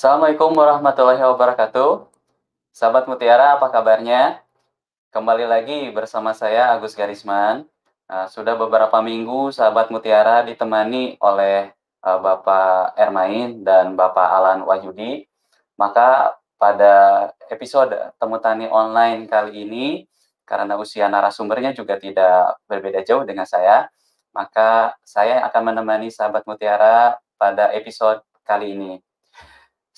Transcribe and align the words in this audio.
Assalamualaikum 0.00 0.56
warahmatullahi 0.56 1.20
wabarakatuh. 1.20 2.08
Sahabat 2.72 3.04
Mutiara, 3.04 3.60
apa 3.60 3.68
kabarnya? 3.68 4.40
Kembali 5.12 5.44
lagi 5.44 5.92
bersama 5.92 6.32
saya 6.32 6.72
Agus 6.72 6.96
Garisman. 6.96 7.68
Uh, 8.08 8.24
sudah 8.32 8.56
beberapa 8.56 8.96
minggu 9.04 9.52
sahabat 9.52 9.92
Mutiara 9.92 10.40
ditemani 10.40 11.20
oleh 11.20 11.76
uh, 12.00 12.16
Bapak 12.16 12.96
Ermain 12.96 13.60
dan 13.60 13.92
Bapak 13.92 14.24
Alan 14.24 14.64
Wahyudi. 14.64 15.28
Maka 15.76 16.32
pada 16.56 17.28
episode 17.52 17.92
Temu 18.16 18.40
Tani 18.40 18.72
Online 18.72 19.28
kali 19.28 19.68
ini, 19.68 20.08
karena 20.48 20.80
usia 20.80 21.12
narasumbernya 21.12 21.76
juga 21.76 22.00
tidak 22.00 22.56
berbeda 22.64 23.04
jauh 23.04 23.28
dengan 23.28 23.44
saya, 23.44 23.92
maka 24.32 24.96
saya 25.04 25.44
akan 25.44 25.76
menemani 25.76 26.08
sahabat 26.08 26.48
Mutiara 26.48 27.20
pada 27.36 27.68
episode 27.76 28.24
kali 28.48 28.72
ini. 28.80 28.96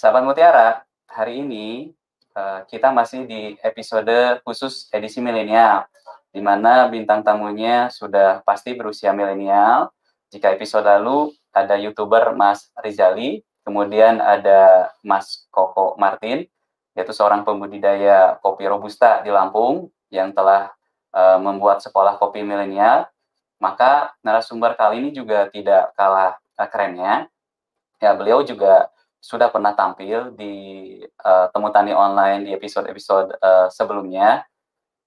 Sahabat 0.02 0.26
Mutiara, 0.26 0.82
hari 1.06 1.46
ini 1.46 1.94
uh, 2.34 2.66
kita 2.66 2.90
masih 2.90 3.22
di 3.22 3.54
episode 3.62 4.42
khusus 4.42 4.90
edisi 4.90 5.22
milenial, 5.22 5.86
di 6.34 6.42
mana 6.42 6.90
bintang 6.90 7.22
tamunya 7.22 7.86
sudah 7.86 8.42
pasti 8.42 8.74
berusia 8.74 9.14
milenial. 9.14 9.94
Jika 10.34 10.50
episode 10.58 10.90
lalu 10.90 11.30
ada 11.54 11.78
youtuber 11.78 12.34
Mas 12.34 12.74
Rizali, 12.82 13.46
kemudian 13.62 14.18
ada 14.18 14.90
Mas 15.06 15.46
Koko 15.54 15.94
Martin, 15.94 16.50
yaitu 16.98 17.14
seorang 17.14 17.46
pembudidaya 17.46 18.42
kopi 18.42 18.66
robusta 18.66 19.22
di 19.22 19.30
Lampung 19.30 19.86
yang 20.10 20.34
telah 20.34 20.74
uh, 21.14 21.38
membuat 21.38 21.78
sekolah 21.78 22.18
kopi 22.18 22.42
milenial. 22.42 23.06
Maka 23.62 24.18
narasumber 24.26 24.74
kali 24.74 24.98
ini 24.98 25.14
juga 25.14 25.46
tidak 25.46 25.94
kalah 25.94 26.42
uh, 26.58 26.66
kerennya. 26.66 27.30
Ya, 28.02 28.18
beliau 28.18 28.42
juga 28.42 28.90
sudah 29.22 29.54
pernah 29.54 29.70
tampil 29.70 30.34
di 30.34 30.54
uh, 31.22 31.46
Temu 31.54 31.70
Tani 31.70 31.94
Online 31.94 32.42
di 32.42 32.50
episode-episode 32.50 33.38
uh, 33.38 33.70
sebelumnya. 33.70 34.42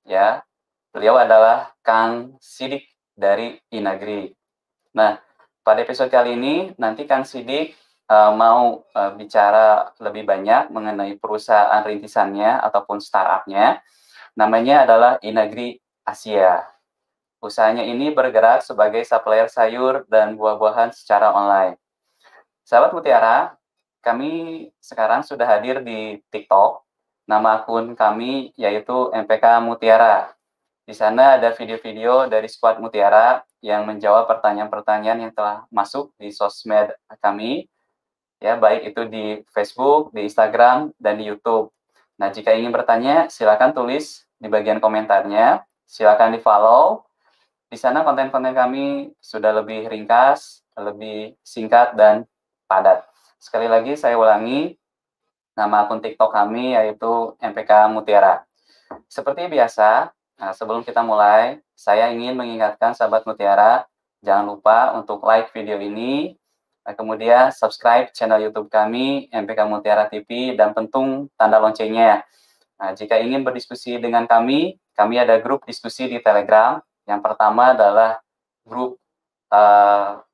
Ya, 0.07 0.39
beliau 0.95 1.19
adalah 1.19 1.75
Kang 1.83 2.39
Sidik 2.39 2.87
dari 3.11 3.59
Inagri. 3.75 4.31
Nah, 4.95 5.19
pada 5.67 5.83
episode 5.83 6.07
kali 6.07 6.39
ini 6.39 6.71
nanti 6.79 7.03
Kang 7.03 7.27
Sidik 7.27 7.75
uh, 8.07 8.31
mau 8.31 8.87
uh, 8.95 9.11
bicara 9.19 9.91
lebih 9.99 10.23
banyak 10.23 10.71
mengenai 10.71 11.19
perusahaan 11.19 11.83
rintisannya 11.83 12.63
ataupun 12.63 13.03
startupnya. 13.03 13.83
Namanya 14.39 14.87
adalah 14.87 15.11
Inagri 15.19 15.75
Asia. 16.07 16.63
Usahanya 17.43 17.83
ini 17.83 18.15
bergerak 18.15 18.63
sebagai 18.63 19.03
supplier 19.03 19.51
sayur 19.51 20.07
dan 20.07 20.39
buah-buahan 20.39 20.95
secara 20.95 21.35
online. 21.35 21.75
Sahabat 22.63 22.95
Mutiara, 22.95 23.53
kami 24.05 24.69
sekarang 24.77 25.25
sudah 25.25 25.49
hadir 25.49 25.81
di 25.81 26.21
TikTok. 26.29 26.85
Nama 27.25 27.65
akun 27.65 27.97
kami 27.97 28.53
yaitu 28.53 29.09
MPK 29.09 29.65
Mutiara. 29.65 30.29
Di 30.85 30.93
sana 30.93 31.41
ada 31.41 31.49
video-video 31.49 32.29
dari 32.29 32.45
Squad 32.45 32.77
Mutiara 32.77 33.41
yang 33.65 33.89
menjawab 33.89 34.29
pertanyaan-pertanyaan 34.29 35.25
yang 35.25 35.33
telah 35.33 35.65
masuk 35.73 36.13
di 36.21 36.29
sosmed 36.29 36.93
kami, 37.17 37.65
ya 38.37 38.53
baik 38.53 38.93
itu 38.93 39.01
di 39.09 39.41
Facebook, 39.49 40.13
di 40.13 40.29
Instagram, 40.29 40.93
dan 41.01 41.17
di 41.17 41.25
YouTube. 41.25 41.73
Nah, 42.21 42.29
jika 42.29 42.53
ingin 42.53 42.69
bertanya, 42.69 43.25
silakan 43.33 43.73
tulis 43.73 44.29
di 44.37 44.45
bagian 44.45 44.77
komentarnya, 44.77 45.65
silakan 45.89 46.37
di 46.37 46.39
follow. 46.45 47.09
Di 47.65 47.81
sana 47.81 48.05
konten-konten 48.05 48.53
kami 48.53 49.09
sudah 49.17 49.49
lebih 49.57 49.89
ringkas, 49.89 50.61
lebih 50.77 51.33
singkat, 51.41 51.97
dan 51.97 52.29
padat. 52.69 53.14
Sekali 53.45 53.69
lagi 53.69 53.93
saya 53.93 54.17
ulangi, 54.17 54.73
nama 55.53 55.85
akun 55.85 56.01
TikTok 56.01 56.33
kami 56.33 56.73
yaitu 56.73 57.37
MPK 57.37 57.93
Mutiara. 57.93 58.41
Seperti 59.05 59.45
biasa, 59.45 60.09
nah 60.41 60.49
sebelum 60.49 60.81
kita 60.81 61.05
mulai, 61.05 61.61
saya 61.77 62.09
ingin 62.09 62.33
mengingatkan 62.33 62.97
sahabat 62.97 63.21
Mutiara, 63.29 63.85
jangan 64.25 64.49
lupa 64.49 64.97
untuk 64.97 65.21
like 65.21 65.53
video 65.53 65.77
ini, 65.77 66.33
nah, 66.81 66.97
kemudian 66.97 67.53
subscribe 67.53 68.09
channel 68.17 68.41
YouTube 68.41 68.65
kami, 68.65 69.29
MPK 69.29 69.61
Mutiara 69.69 70.09
TV, 70.09 70.57
dan 70.57 70.73
pentung 70.73 71.29
tanda 71.37 71.61
loncengnya. 71.61 72.25
Nah, 72.81 72.97
jika 72.97 73.21
ingin 73.21 73.45
berdiskusi 73.45 74.01
dengan 74.01 74.25
kami, 74.25 74.81
kami 74.97 75.21
ada 75.21 75.37
grup 75.37 75.69
diskusi 75.69 76.09
di 76.09 76.17
Telegram. 76.17 76.81
Yang 77.05 77.21
pertama 77.21 77.77
adalah 77.77 78.17
grup 78.65 78.97
uh, 79.53 80.24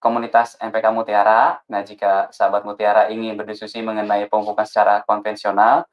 komunitas 0.00 0.56
MPK 0.58 0.90
Mutiara. 0.90 1.60
Nah, 1.68 1.84
jika 1.84 2.32
sahabat 2.32 2.64
Mutiara 2.64 3.12
ingin 3.12 3.36
berdiskusi 3.36 3.84
mengenai 3.84 4.26
pemupukan 4.26 4.64
secara 4.66 5.04
konvensional, 5.04 5.84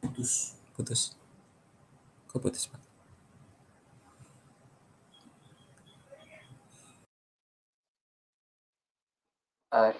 putus. 0.00 0.54
Putus. 0.76 1.02
Kok 2.30 2.38
putus 2.42 2.66
pak? 2.70 2.80
Uh, 9.74 9.90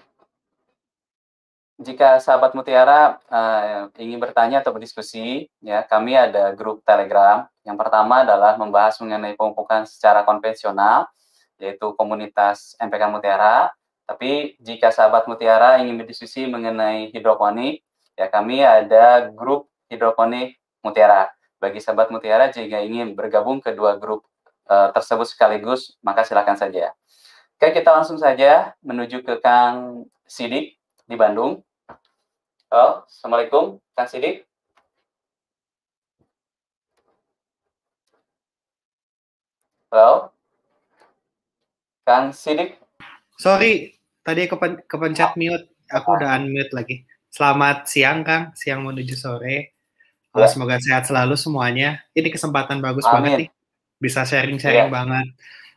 jika 1.75 2.23
sahabat 2.23 2.55
Mutiara 2.55 3.19
uh, 3.27 3.91
ingin 3.99 4.15
bertanya 4.15 4.63
atau 4.63 4.71
berdiskusi, 4.71 5.51
ya 5.59 5.83
kami 5.83 6.15
ada 6.15 6.55
grup 6.55 6.79
Telegram. 6.87 7.43
Yang 7.67 7.77
pertama 7.83 8.23
adalah 8.23 8.55
membahas 8.55 8.95
mengenai 9.03 9.35
pemupukan 9.35 9.83
secara 9.83 10.23
konvensional, 10.23 11.11
yaitu 11.59 11.91
komunitas 11.99 12.79
MPK 12.79 13.11
Mutiara. 13.11 13.75
Tapi 14.07 14.55
jika 14.63 14.87
sahabat 14.93 15.27
Mutiara 15.27 15.81
ingin 15.83 15.99
berdiskusi 15.99 16.47
mengenai 16.47 17.11
hidroponik, 17.11 17.83
ya 18.15 18.31
kami 18.31 18.63
ada 18.63 19.27
grup 19.35 19.67
hidroponik 19.91 20.55
Mutiara. 20.79 21.27
Bagi 21.59 21.83
sahabat 21.83 22.07
Mutiara 22.07 22.47
jika 22.55 22.79
ingin 22.79 23.19
bergabung 23.19 23.59
kedua 23.59 23.99
grup 23.99 24.23
uh, 24.71 24.95
tersebut 24.95 25.27
sekaligus, 25.27 25.99
maka 25.99 26.23
silakan 26.23 26.55
saja. 26.55 26.95
Oke, 27.59 27.75
kita 27.75 27.91
langsung 27.91 28.15
saja 28.15 28.71
menuju 28.79 29.27
ke 29.27 29.43
Kang 29.43 30.07
Sidik 30.23 30.79
di 31.05 31.15
Bandung. 31.15 31.61
Halo, 32.73 33.05
Assalamualaikum, 33.05 33.77
Kang 33.93 34.09
Sidik. 34.09 34.41
Halo, 39.93 40.33
Kang 42.03 42.33
Sidik. 42.33 42.81
Sorry, 43.37 43.93
tadi 44.25 44.49
kepen 44.49 44.81
kepencet 44.89 45.37
mute. 45.37 45.69
Aku 45.93 46.17
udah 46.17 46.41
unmute 46.41 46.73
lagi. 46.73 47.05
Selamat 47.29 47.85
siang, 47.85 48.25
Kang. 48.25 48.57
Siang 48.57 48.81
menuju 48.81 49.13
sore. 49.13 49.77
Ya. 50.33 50.49
Semoga 50.49 50.81
sehat 50.81 51.05
selalu 51.05 51.37
semuanya. 51.37 52.01
Ini 52.17 52.33
kesempatan 52.33 52.81
bagus 52.81 53.05
Amin. 53.05 53.13
banget 53.13 53.31
nih. 53.45 53.49
Bisa 54.01 54.25
sharing-sharing 54.25 54.89
ya. 54.89 54.91
banget. 54.91 55.27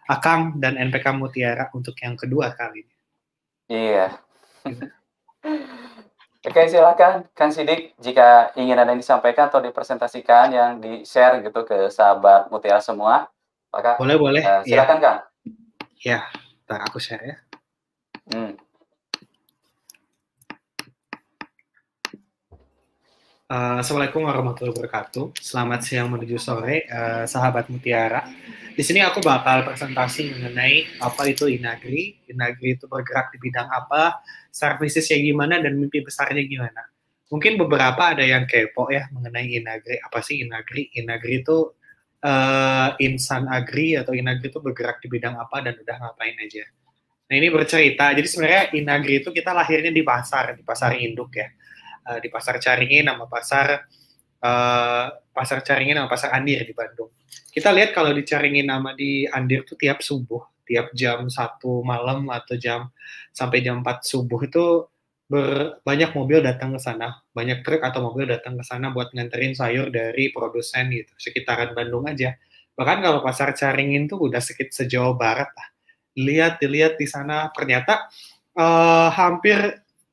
Akang 0.08 0.56
dan 0.56 0.81
NPK 0.81 1.12
Mutiara 1.14 1.69
untuk 1.76 1.94
yang 2.00 2.16
kedua 2.16 2.56
kali 2.56 2.88
ini. 2.88 2.94
Iya. 3.69 4.16
Oke, 6.46 6.70
silakan 6.70 7.26
Kang 7.34 7.50
Sidik 7.50 7.98
jika 7.98 8.54
ingin 8.54 8.78
ada 8.78 8.94
yang 8.94 9.02
disampaikan 9.02 9.50
atau 9.50 9.58
dipresentasikan 9.58 10.54
yang 10.54 10.70
di-share 10.78 11.42
gitu 11.42 11.66
ke 11.66 11.90
sahabat 11.90 12.46
Mutiara 12.48 12.78
semua. 12.78 13.26
Maka 13.74 13.98
boleh, 13.98 14.16
boleh. 14.16 14.42
Uh, 14.46 14.62
silakan 14.64 14.96
ya. 14.96 15.02
Kang. 15.02 15.18
Ya, 15.98 16.18
ntar 16.64 16.80
aku 16.86 17.02
share 17.02 17.24
ya. 17.26 17.36
Hmm. 18.30 18.54
Uh, 23.48 23.80
Assalamualaikum 23.80 24.28
warahmatullahi 24.28 24.76
wabarakatuh. 24.76 25.40
Selamat 25.40 25.80
siang 25.80 26.12
menuju 26.12 26.36
sore, 26.36 26.84
uh, 26.84 27.24
sahabat 27.24 27.72
Mutiara. 27.72 28.28
Di 28.76 28.84
sini 28.84 29.00
aku 29.00 29.24
bakal 29.24 29.64
presentasi 29.64 30.36
mengenai 30.36 31.00
apa 31.00 31.24
itu 31.24 31.48
Inagri, 31.48 32.28
Inagri 32.28 32.76
itu 32.76 32.84
bergerak 32.84 33.32
di 33.32 33.40
bidang 33.40 33.72
apa, 33.72 34.20
servicesnya 34.52 35.16
gimana, 35.16 35.64
dan 35.64 35.80
mimpi 35.80 36.04
besarnya 36.04 36.44
gimana. 36.44 36.92
Mungkin 37.32 37.56
beberapa 37.56 38.12
ada 38.12 38.20
yang 38.20 38.44
kepo 38.44 38.92
ya 38.92 39.08
mengenai 39.16 39.48
Inagri. 39.48 39.96
Apa 39.96 40.20
sih 40.20 40.44
Inagri? 40.44 40.92
Inagri 41.00 41.40
itu 41.40 41.72
uh, 42.20 43.00
Insan 43.00 43.48
Agri 43.48 43.96
atau 43.96 44.12
Inagri 44.12 44.52
itu 44.52 44.60
bergerak 44.60 45.00
di 45.00 45.08
bidang 45.08 45.40
apa 45.40 45.64
dan 45.64 45.72
udah 45.72 45.96
ngapain 45.96 46.36
aja. 46.36 46.68
Nah 47.32 47.34
ini 47.40 47.48
bercerita, 47.48 48.12
jadi 48.12 48.28
sebenarnya 48.28 48.62
Inagri 48.76 49.24
itu 49.24 49.32
kita 49.32 49.56
lahirnya 49.56 49.88
di 49.88 50.04
pasar, 50.04 50.52
di 50.52 50.60
pasar 50.60 51.00
induk 51.00 51.32
ya, 51.32 51.48
uh, 52.08 52.19
di 52.19 52.32
pasar 52.32 52.56
Caringin 52.56 53.05
nama 53.05 53.28
pasar 53.28 53.84
uh, 54.40 55.06
pasar 55.37 55.60
Caringin 55.60 56.00
nama 56.00 56.08
pasar 56.08 56.32
Andir 56.32 56.64
di 56.64 56.72
Bandung. 56.72 57.12
Kita 57.52 57.69
lihat 57.70 57.93
kalau 57.93 58.16
di 58.16 58.25
Caringin 58.25 58.66
nama 58.66 58.96
di 58.96 59.28
Andir 59.28 59.69
tuh 59.69 59.76
tiap 59.76 60.00
subuh, 60.00 60.64
tiap 60.64 60.96
jam 60.96 61.28
satu 61.28 61.84
malam 61.84 62.25
atau 62.32 62.56
jam 62.56 62.88
sampai 63.37 63.60
jam 63.60 63.84
4 63.84 64.02
subuh 64.02 64.40
itu 64.43 64.64
ber, 65.28 65.78
banyak 65.84 66.16
mobil 66.16 66.40
datang 66.40 66.75
ke 66.75 66.81
sana, 66.81 67.20
banyak 67.37 67.60
truk 67.62 67.84
atau 67.84 68.00
mobil 68.00 68.26
datang 68.26 68.56
ke 68.56 68.64
sana 68.64 68.90
buat 68.90 69.12
nganterin 69.12 69.52
sayur 69.52 69.93
dari 69.93 70.32
produsen 70.32 70.88
gitu, 70.90 71.12
sekitaran 71.20 71.76
Bandung 71.76 72.08
aja. 72.08 72.34
Bahkan 72.75 72.99
kalau 73.05 73.20
pasar 73.20 73.52
Caringin 73.52 74.08
tuh 74.08 74.31
udah 74.31 74.40
sedikit 74.40 74.72
sejauh 74.72 75.19
barat 75.19 75.50
lah. 75.52 75.69
Lihat, 76.19 76.58
dilihat 76.58 76.99
di 76.99 77.06
sana, 77.06 77.50
ternyata 77.55 78.10
uh, 78.58 79.10
hampir 79.14 79.58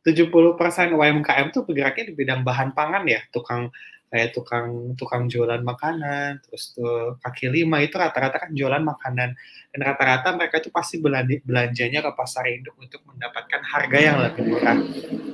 70% 0.06 0.94
UMKM 0.94 1.48
tuh 1.50 1.66
bergeraknya 1.66 2.06
di 2.10 2.14
bidang 2.14 2.46
bahan 2.46 2.78
pangan 2.78 3.10
ya, 3.10 3.26
tukang 3.34 3.74
kayak 4.14 4.38
tukang 4.38 4.94
tukang 4.96 5.26
jualan 5.26 5.66
makanan, 5.66 6.40
terus 6.46 6.78
tuh 6.78 7.18
kaki 7.26 7.50
lima 7.50 7.82
itu 7.82 7.98
rata-rata 7.98 8.48
kan 8.48 8.54
jualan 8.54 8.80
makanan 8.80 9.34
dan 9.74 9.80
rata-rata 9.82 10.38
mereka 10.38 10.62
itu 10.62 10.70
pasti 10.70 11.02
belanjanya 11.42 12.00
ke 12.06 12.12
pasar 12.14 12.46
induk 12.48 12.78
untuk 12.78 13.02
mendapatkan 13.10 13.62
harga 13.66 13.98
yang 13.98 14.18
lebih 14.22 14.44
murah. 14.46 14.78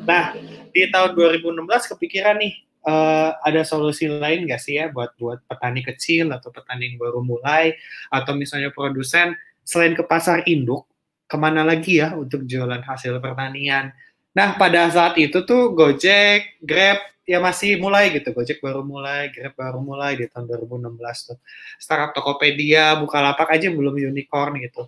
Nah 0.08 0.34
di 0.72 0.88
tahun 0.88 1.14
2016 1.14 1.92
kepikiran 1.94 2.40
nih 2.40 2.54
uh, 2.88 3.38
ada 3.44 3.62
solusi 3.62 4.10
lain 4.10 4.48
nggak 4.50 4.62
sih 4.62 4.80
ya 4.80 4.90
buat 4.90 5.14
buat 5.20 5.46
petani 5.46 5.86
kecil 5.86 6.32
atau 6.34 6.50
petani 6.50 6.90
yang 6.90 6.98
baru 6.98 7.22
mulai 7.22 7.76
atau 8.10 8.34
misalnya 8.34 8.74
produsen 8.74 9.36
selain 9.62 9.94
ke 9.94 10.02
pasar 10.02 10.48
induk 10.50 10.90
ke 11.30 11.38
mana 11.40 11.64
lagi 11.64 12.02
ya 12.02 12.18
untuk 12.18 12.44
jualan 12.44 12.82
hasil 12.84 13.20
pertanian. 13.24 13.94
Nah 14.32 14.56
pada 14.56 14.88
saat 14.88 15.20
itu 15.20 15.44
tuh 15.44 15.76
Gojek, 15.76 16.64
Grab 16.64 17.00
ya 17.28 17.40
masih 17.44 17.80
mulai 17.80 18.12
gitu. 18.16 18.32
Gojek 18.32 18.64
baru 18.64 18.84
mulai 18.84 19.32
Grab 19.32 19.56
baru 19.56 19.80
mulai 19.84 20.16
di 20.16 20.26
tahun 20.32 20.48
2016 20.48 21.28
tuh. 21.28 21.38
Startup 21.80 22.12
Tokopedia 22.16 22.96
Bukalapak 23.00 23.52
aja 23.52 23.68
belum 23.68 23.96
unicorn 24.00 24.60
gitu. 24.64 24.88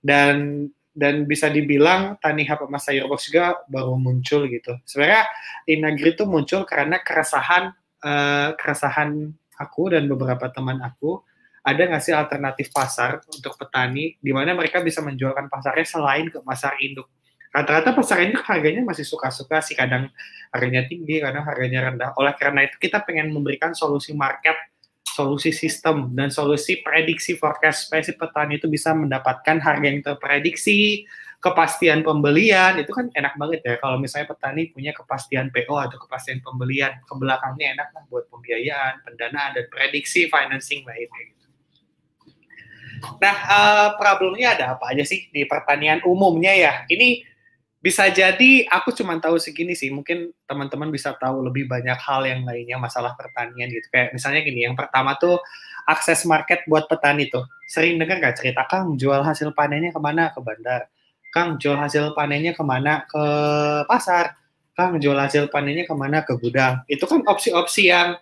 Dan 0.00 0.68
dan 0.98 1.30
bisa 1.30 1.46
dibilang 1.46 2.18
Tani 2.18 2.42
Hub 2.48 2.66
sama 2.66 2.78
Sayurbox 2.82 3.30
juga 3.30 3.60
baru 3.70 3.94
muncul 3.94 4.50
gitu. 4.50 4.74
Sebenarnya 4.82 5.30
Inagri 5.70 6.16
itu 6.16 6.26
muncul 6.26 6.66
karena 6.66 6.98
keresahan 6.98 7.70
uh, 8.02 8.50
keresahan 8.58 9.30
aku 9.58 9.94
dan 9.94 10.10
beberapa 10.10 10.50
teman 10.50 10.82
aku 10.82 11.22
ada 11.62 11.84
nggak 11.84 12.02
sih 12.02 12.14
alternatif 12.16 12.72
pasar 12.72 13.20
untuk 13.28 13.58
petani 13.58 14.16
di 14.18 14.32
mana 14.32 14.56
mereka 14.56 14.80
bisa 14.80 15.04
menjualkan 15.04 15.50
pasarnya 15.52 15.86
selain 15.86 16.26
ke 16.32 16.40
pasar 16.40 16.78
induk 16.80 17.10
rata-rata 17.58 17.90
pasar 17.90 18.22
ini 18.22 18.38
harganya 18.38 18.86
masih 18.86 19.02
suka-suka 19.02 19.58
sih 19.58 19.74
kadang 19.74 20.06
harganya 20.54 20.86
tinggi 20.86 21.18
kadang 21.18 21.42
harganya 21.42 21.90
rendah 21.90 22.10
oleh 22.14 22.30
karena 22.38 22.70
itu 22.70 22.78
kita 22.78 23.02
pengen 23.02 23.34
memberikan 23.34 23.74
solusi 23.74 24.14
market 24.14 24.54
solusi 25.02 25.50
sistem 25.50 26.14
dan 26.14 26.30
solusi 26.30 26.78
prediksi 26.78 27.34
forecast 27.34 27.90
si 27.90 28.14
petani 28.14 28.62
itu 28.62 28.70
bisa 28.70 28.94
mendapatkan 28.94 29.58
harga 29.58 29.82
yang 29.82 29.98
terprediksi 29.98 31.02
kepastian 31.42 32.06
pembelian 32.06 32.78
itu 32.78 32.90
kan 32.94 33.10
enak 33.14 33.34
banget 33.34 33.62
ya 33.66 33.74
kalau 33.82 33.98
misalnya 33.98 34.30
petani 34.30 34.70
punya 34.70 34.94
kepastian 34.94 35.50
PO 35.50 35.74
atau 35.74 35.98
kepastian 35.98 36.38
pembelian 36.38 36.94
ke 37.02 37.14
belakangnya 37.18 37.78
enak 37.78 37.88
lah 37.94 38.02
buat 38.10 38.30
pembiayaan, 38.30 39.02
pendanaan 39.02 39.58
dan 39.58 39.66
prediksi 39.70 40.30
financing 40.30 40.86
lainnya 40.86 41.20
gitu. 41.30 41.46
Nah, 43.22 43.36
uh, 43.46 43.88
problemnya 43.94 44.58
ada 44.58 44.64
apa 44.74 44.90
aja 44.90 45.06
sih 45.06 45.30
di 45.30 45.46
pertanian 45.46 46.02
umumnya 46.02 46.50
ya? 46.50 46.72
Ini 46.90 47.22
bisa 47.88 48.12
jadi 48.12 48.68
aku 48.68 48.92
cuma 48.92 49.16
tahu 49.16 49.40
segini 49.40 49.72
sih 49.72 49.88
mungkin 49.88 50.28
teman-teman 50.44 50.92
bisa 50.92 51.16
tahu 51.16 51.40
lebih 51.40 51.64
banyak 51.64 51.96
hal 51.96 52.20
yang 52.28 52.44
lainnya 52.44 52.76
masalah 52.76 53.16
pertanian 53.16 53.72
gitu. 53.72 53.88
Kayak 53.88 54.12
misalnya 54.12 54.44
gini 54.44 54.68
yang 54.68 54.76
pertama 54.76 55.16
tuh 55.16 55.40
akses 55.88 56.28
market 56.28 56.68
buat 56.68 56.84
petani 56.84 57.32
tuh. 57.32 57.48
Sering 57.64 57.96
dengar 57.96 58.20
nggak 58.20 58.36
cerita 58.44 58.68
kang 58.68 59.00
jual 59.00 59.24
hasil 59.24 59.56
panennya 59.56 59.88
ke 59.88 60.00
mana? 60.04 60.28
Ke 60.36 60.44
bandar. 60.44 60.92
Kang 61.32 61.56
jual 61.56 61.80
hasil 61.80 62.12
panennya 62.12 62.52
ke 62.52 62.60
mana? 62.60 63.08
Ke 63.08 63.24
pasar. 63.88 64.36
Kang 64.76 65.00
jual 65.00 65.16
hasil 65.16 65.48
panennya 65.48 65.88
ke 65.88 65.94
mana? 65.96 66.20
Ke 66.28 66.36
gudang. 66.36 66.84
Itu 66.92 67.08
kan 67.08 67.24
opsi-opsi 67.24 67.88
yang 67.88 68.20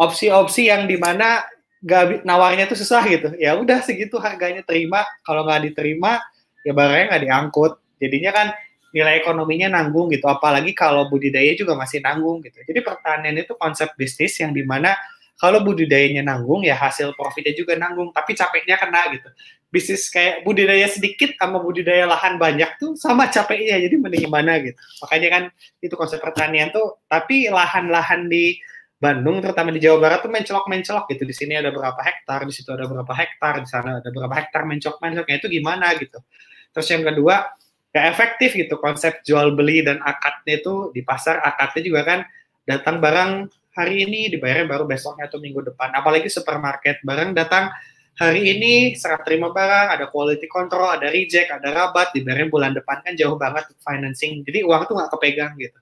opsi-opsi 0.00 0.72
yang 0.72 0.88
di 0.88 0.96
mana 0.96 1.44
gak 1.84 2.24
nawarnya 2.24 2.64
tuh 2.64 2.80
susah 2.80 3.04
gitu. 3.12 3.36
Ya 3.36 3.60
udah 3.60 3.84
segitu 3.84 4.16
harganya 4.16 4.64
terima. 4.64 5.04
Kalau 5.20 5.44
nggak 5.44 5.68
diterima 5.68 6.16
ya 6.64 6.72
barangnya 6.72 7.12
nggak 7.12 7.24
diangkut. 7.28 7.72
Jadinya 8.00 8.32
kan 8.32 8.48
nilai 8.92 9.24
ekonominya 9.24 9.72
nanggung 9.72 10.12
gitu. 10.12 10.28
Apalagi 10.28 10.76
kalau 10.76 11.08
budidaya 11.08 11.56
juga 11.56 11.74
masih 11.74 12.04
nanggung 12.04 12.44
gitu. 12.44 12.60
Jadi 12.62 12.80
pertanian 12.84 13.34
itu 13.40 13.56
konsep 13.56 13.90
bisnis 13.96 14.36
yang 14.38 14.52
di 14.52 14.62
mana 14.62 14.94
kalau 15.40 15.58
budidayanya 15.64 16.22
nanggung 16.22 16.62
ya 16.62 16.78
hasil 16.78 17.18
profitnya 17.18 17.50
juga 17.56 17.74
nanggung 17.74 18.14
tapi 18.14 18.36
capeknya 18.36 18.78
kena 18.78 19.10
gitu. 19.10 19.26
Bisnis 19.72 20.06
kayak 20.12 20.44
budidaya 20.44 20.84
sedikit 20.86 21.32
sama 21.40 21.58
budidaya 21.58 22.04
lahan 22.04 22.36
banyak 22.36 22.76
tuh 22.76 22.94
sama 22.94 23.26
capeknya 23.32 23.80
jadi 23.80 23.96
mending 23.96 24.28
gimana 24.28 24.60
gitu. 24.60 24.76
Makanya 25.02 25.28
kan 25.32 25.42
itu 25.80 25.94
konsep 25.96 26.20
pertanian 26.20 26.70
tuh 26.70 27.02
tapi 27.08 27.48
lahan-lahan 27.48 28.28
di 28.28 28.60
Bandung 29.02 29.42
terutama 29.42 29.74
di 29.74 29.82
Jawa 29.82 29.98
Barat 29.98 30.22
tuh 30.22 30.30
mencolok-mencolok 30.30 31.10
gitu. 31.10 31.26
Di 31.26 31.34
sini 31.34 31.58
ada 31.58 31.74
berapa 31.74 31.98
hektar 31.98 32.46
di 32.46 32.52
situ 32.54 32.70
ada 32.70 32.86
berapa 32.86 33.10
hektar 33.10 33.64
di 33.64 33.66
sana 33.66 33.98
ada 33.98 34.10
berapa 34.14 34.30
hektar 34.30 34.62
mencolok-mencoloknya 34.62 35.36
itu 35.42 35.48
gimana 35.50 35.90
gitu. 35.98 36.22
Terus 36.70 36.86
yang 36.86 37.02
kedua 37.02 37.50
gak 37.92 38.06
efektif 38.16 38.56
gitu 38.56 38.80
konsep 38.80 39.20
jual 39.22 39.52
beli 39.52 39.84
dan 39.84 40.00
akadnya 40.00 40.64
itu 40.64 40.90
di 40.96 41.04
pasar 41.04 41.44
akadnya 41.44 41.82
juga 41.84 42.00
kan 42.08 42.20
datang 42.64 42.98
barang 43.04 43.52
hari 43.76 44.04
ini 44.08 44.32
dibayarnya 44.32 44.68
baru 44.68 44.84
besoknya 44.84 45.28
atau 45.28 45.40
minggu 45.40 45.60
depan. 45.72 45.92
Apalagi 45.92 46.28
supermarket 46.28 47.00
barang 47.04 47.36
datang 47.36 47.72
hari 48.16 48.52
ini 48.56 48.92
serah 48.96 49.20
terima 49.24 49.48
barang 49.52 49.96
ada 49.96 50.04
quality 50.12 50.44
control 50.44 51.00
ada 51.00 51.08
reject 51.08 51.48
ada 51.48 51.72
rabat 51.72 52.12
dibayarnya 52.12 52.48
bulan 52.52 52.72
depan 52.76 53.00
kan 53.00 53.12
jauh 53.16 53.36
banget 53.40 53.72
financing. 53.80 54.44
Jadi 54.44 54.64
uang 54.64 54.88
tuh 54.88 54.94
nggak 54.96 55.10
kepegang 55.16 55.52
gitu. 55.56 55.78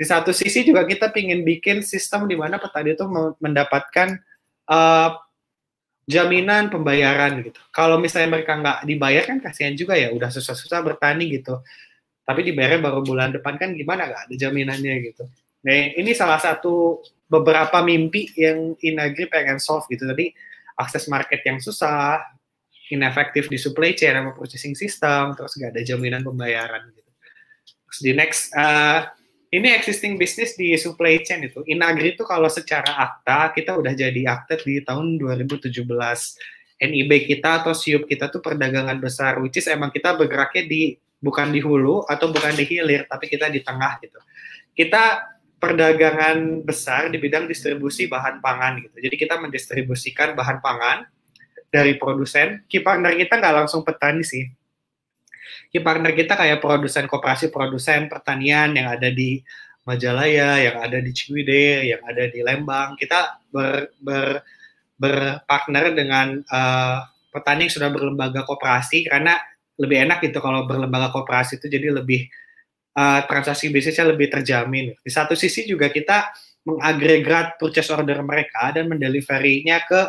Di 0.00 0.04
satu 0.08 0.32
sisi 0.32 0.64
juga 0.64 0.88
kita 0.88 1.12
pingin 1.12 1.44
bikin 1.44 1.84
sistem 1.84 2.24
di 2.24 2.34
mana 2.34 2.56
petani 2.56 2.96
itu 2.96 3.04
mendapatkan 3.38 4.16
uh, 4.66 5.10
jaminan 6.08 6.72
pembayaran 6.72 7.44
gitu. 7.44 7.60
Kalau 7.70 8.00
misalnya 8.00 8.40
mereka 8.40 8.56
nggak 8.56 8.78
dibayar 8.88 9.22
kan 9.26 9.38
kasihan 9.40 9.74
juga 9.76 9.96
ya, 9.96 10.12
udah 10.12 10.30
susah-susah 10.32 10.80
bertani 10.84 11.28
gitu. 11.40 11.60
Tapi 12.24 12.46
dibayarnya 12.46 12.80
baru 12.80 13.00
bulan 13.02 13.34
depan 13.34 13.58
kan 13.58 13.74
gimana 13.74 14.06
nggak 14.06 14.22
ada 14.30 14.34
jaminannya 14.36 14.94
gitu. 15.12 15.24
Nah 15.66 15.74
ini 15.98 16.16
salah 16.16 16.40
satu 16.40 17.04
beberapa 17.28 17.84
mimpi 17.84 18.32
yang 18.34 18.74
Inagri 18.80 19.28
pengen 19.28 19.60
solve 19.60 19.86
gitu. 19.90 20.08
Tadi 20.08 20.32
akses 20.80 21.06
market 21.06 21.44
yang 21.44 21.60
susah, 21.60 22.22
inefektif 22.90 23.46
di 23.46 23.60
supply 23.60 23.94
chain 23.94 24.16
sama 24.18 24.32
purchasing 24.34 24.74
system, 24.74 25.36
terus 25.38 25.54
nggak 25.54 25.76
ada 25.76 25.82
jaminan 25.86 26.24
pembayaran 26.26 26.90
gitu. 26.96 27.10
Terus 27.86 27.98
di 28.02 28.12
next 28.16 28.40
uh, 28.56 29.06
ini 29.50 29.68
existing 29.74 30.14
bisnis 30.14 30.54
di 30.54 30.78
supply 30.78 31.26
chain 31.26 31.42
itu. 31.42 31.66
Inagri 31.66 32.14
itu 32.14 32.22
kalau 32.22 32.46
secara 32.46 33.02
akta 33.02 33.50
kita 33.50 33.74
udah 33.74 33.90
jadi 33.98 34.22
akta 34.30 34.62
di 34.62 34.78
tahun 34.78 35.18
2017. 35.18 35.74
NIB 36.80 37.10
kita 37.28 37.60
atau 37.60 37.76
SIUP 37.76 38.08
kita 38.08 38.32
tuh 38.32 38.40
perdagangan 38.40 38.96
besar, 39.02 39.36
which 39.42 39.60
is 39.60 39.68
emang 39.68 39.92
kita 39.92 40.16
bergeraknya 40.16 40.64
di 40.64 40.96
bukan 41.20 41.52
di 41.52 41.60
hulu 41.60 42.08
atau 42.08 42.32
bukan 42.32 42.56
di 42.56 42.64
hilir, 42.64 43.04
tapi 43.04 43.28
kita 43.28 43.52
di 43.52 43.60
tengah 43.60 44.00
gitu. 44.00 44.16
Kita 44.72 45.28
perdagangan 45.60 46.64
besar 46.64 47.12
di 47.12 47.20
bidang 47.20 47.44
distribusi 47.44 48.08
bahan 48.08 48.40
pangan 48.40 48.80
gitu. 48.80 48.96
Jadi 48.96 49.16
kita 49.18 49.36
mendistribusikan 49.36 50.32
bahan 50.32 50.64
pangan 50.64 51.04
dari 51.68 52.00
produsen. 52.00 52.64
Key 52.64 52.80
partner 52.80 53.12
kita 53.12 53.36
nggak 53.36 53.54
langsung 53.66 53.84
petani 53.84 54.24
sih, 54.24 54.48
key 55.70 55.80
partner 55.80 56.12
kita 56.12 56.34
kayak 56.34 56.58
produsen 56.58 57.06
koperasi 57.06 57.48
produsen 57.48 58.10
pertanian 58.10 58.74
yang 58.74 58.90
ada 58.90 59.08
di 59.08 59.40
Majalaya, 59.86 60.60
yang 60.60 60.76
ada 60.76 61.00
di 61.00 61.10
Ciwidey, 61.10 61.96
yang 61.96 62.02
ada 62.04 62.28
di 62.28 62.44
Lembang. 62.44 62.94
Kita 63.00 63.40
ber, 63.48 63.96
ber, 63.96 64.44
berpartner 65.00 65.96
dengan 65.96 66.36
uh, 66.44 67.00
petani 67.32 67.66
yang 67.66 67.72
sudah 67.72 67.88
berlembaga 67.88 68.44
koperasi 68.44 69.08
karena 69.08 69.40
lebih 69.80 70.04
enak 70.04 70.20
gitu 70.20 70.44
kalau 70.44 70.68
berlembaga 70.68 71.08
koperasi 71.08 71.56
itu 71.56 71.72
jadi 71.72 71.88
lebih 71.96 72.28
uh, 73.00 73.24
transaksi 73.24 73.72
bisnisnya 73.72 74.12
lebih 74.12 74.28
terjamin. 74.28 74.92
Di 75.00 75.10
satu 75.10 75.32
sisi 75.32 75.64
juga 75.64 75.88
kita 75.88 76.28
mengagregat 76.68 77.56
purchase 77.56 77.88
order 77.88 78.20
mereka 78.20 78.76
dan 78.76 78.92
mendeliverinya 78.92 79.80
ke 79.88 80.00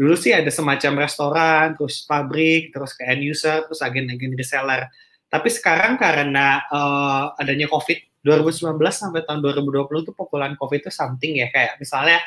dulu 0.00 0.16
sih 0.16 0.32
ada 0.32 0.48
semacam 0.48 1.04
restoran, 1.04 1.76
terus 1.76 2.06
pabrik, 2.08 2.72
terus 2.72 2.96
ke 2.96 3.04
end 3.04 3.20
user, 3.20 3.68
terus 3.68 3.84
agen-agen 3.84 4.32
reseller. 4.32 4.88
Tapi 5.28 5.48
sekarang 5.52 6.00
karena 6.00 6.64
uh, 6.72 7.36
adanya 7.36 7.68
COVID 7.68 8.24
2019 8.24 8.80
sampai 8.88 9.22
tahun 9.28 9.40
2020 9.44 10.04
itu 10.08 10.12
pukulan 10.16 10.56
COVID 10.56 10.88
itu 10.88 10.90
something 10.92 11.38
ya 11.38 11.52
kayak 11.52 11.76
misalnya 11.76 12.18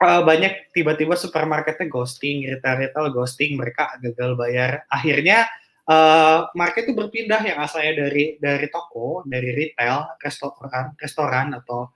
uh, 0.00 0.24
banyak 0.24 0.72
tiba-tiba 0.72 1.14
supermarketnya 1.14 1.86
ghosting, 1.86 2.48
retail-retail 2.48 3.12
ghosting, 3.12 3.60
mereka 3.60 3.94
gagal 4.00 4.34
bayar. 4.40 4.88
Akhirnya 4.88 5.46
uh, 5.88 6.48
market 6.56 6.88
itu 6.88 6.96
berpindah 6.96 7.40
yang 7.44 7.58
asalnya 7.60 8.08
dari 8.08 8.40
dari 8.40 8.66
toko, 8.72 9.22
dari 9.28 9.52
retail, 9.52 10.16
restoran, 10.20 10.96
restoran 10.96 11.56
atau 11.60 11.92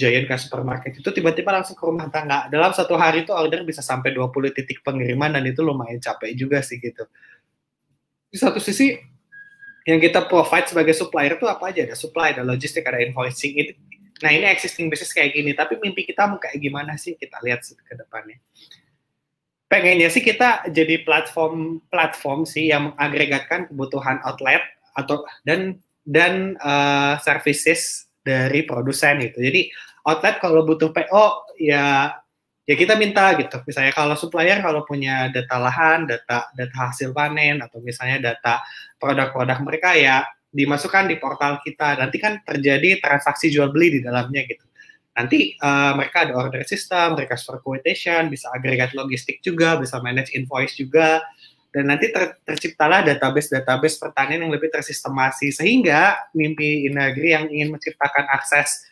giant 0.00 0.24
kayak 0.24 0.40
supermarket 0.40 0.96
itu 0.96 1.12
tiba-tiba 1.12 1.52
langsung 1.52 1.76
ke 1.76 1.84
rumah 1.84 2.08
tangga. 2.08 2.48
Dalam 2.48 2.72
satu 2.72 2.96
hari 2.96 3.28
itu 3.28 3.36
order 3.36 3.60
bisa 3.68 3.84
sampai 3.84 4.16
20 4.16 4.56
titik 4.56 4.80
pengiriman 4.80 5.36
dan 5.36 5.44
itu 5.44 5.60
lumayan 5.60 6.00
capek 6.00 6.32
juga 6.32 6.64
sih 6.64 6.80
gitu. 6.80 7.04
Di 8.32 8.38
satu 8.40 8.56
sisi 8.56 8.96
yang 9.88 9.98
kita 10.00 10.28
provide 10.28 10.68
sebagai 10.68 10.92
supplier 10.92 11.40
itu 11.40 11.46
apa 11.48 11.72
aja? 11.72 11.84
Ada 11.88 11.96
supply, 11.96 12.36
ada 12.36 12.44
logistik, 12.44 12.84
ada 12.84 13.00
invoicing. 13.00 13.52
Itu, 13.56 13.72
nah 14.20 14.30
ini 14.32 14.44
existing 14.48 14.92
business 14.92 15.16
kayak 15.16 15.32
gini, 15.32 15.56
tapi 15.56 15.80
mimpi 15.80 16.04
kita 16.04 16.28
mau 16.28 16.36
kayak 16.36 16.60
gimana 16.60 17.00
sih? 17.00 17.16
Kita 17.16 17.40
lihat 17.40 17.64
ke 17.64 17.94
depannya. 17.96 18.38
Pengennya 19.70 20.10
sih 20.10 20.20
kita 20.20 20.66
jadi 20.66 21.06
platform 21.06 21.86
platform 21.86 22.42
sih 22.42 22.74
yang 22.74 22.90
mengagregatkan 22.90 23.70
kebutuhan 23.70 24.18
outlet 24.26 24.66
atau 24.98 25.22
dan 25.46 25.78
dan 26.02 26.58
uh, 26.58 27.14
services 27.22 28.10
dari 28.26 28.66
produsen 28.66 29.22
itu. 29.22 29.38
Jadi 29.38 29.70
outlet 30.04 30.42
kalau 30.42 30.66
butuh 30.66 30.90
PO 30.90 31.54
ya 31.62 32.18
ya 32.70 32.78
kita 32.78 32.94
minta 32.94 33.34
gitu. 33.34 33.58
Misalnya 33.66 33.90
kalau 33.90 34.14
supplier 34.14 34.62
kalau 34.62 34.86
punya 34.86 35.26
data 35.34 35.58
lahan, 35.58 36.06
data 36.06 36.46
data 36.54 36.76
hasil 36.86 37.10
panen 37.10 37.58
atau 37.58 37.82
misalnya 37.82 38.30
data 38.30 38.62
produk-produk 39.02 39.58
mereka 39.66 39.98
ya 39.98 40.22
dimasukkan 40.54 41.10
di 41.10 41.18
portal 41.18 41.58
kita. 41.66 41.98
Nanti 41.98 42.22
kan 42.22 42.38
terjadi 42.46 43.02
transaksi 43.02 43.50
jual 43.50 43.74
beli 43.74 43.98
di 43.98 44.00
dalamnya 44.06 44.46
gitu. 44.46 44.62
Nanti 45.18 45.58
uh, 45.58 45.98
mereka 45.98 46.30
ada 46.30 46.38
order 46.38 46.62
system, 46.62 47.18
mereka 47.18 47.34
store 47.34 47.58
quotation, 47.58 48.30
bisa 48.30 48.46
agregat 48.54 48.94
logistik 48.94 49.42
juga, 49.42 49.74
bisa 49.74 49.98
manage 49.98 50.30
invoice 50.38 50.78
juga, 50.78 51.18
dan 51.74 51.90
nanti 51.90 52.14
ter 52.14 52.38
terciptalah 52.46 53.02
database-database 53.02 53.98
pertanian 53.98 54.46
yang 54.46 54.54
lebih 54.54 54.70
tersistemasi 54.70 55.50
sehingga 55.50 56.30
mimpi 56.34 56.86
Inagri 56.86 57.34
yang 57.34 57.50
ingin 57.50 57.74
menciptakan 57.74 58.30
akses 58.30 58.86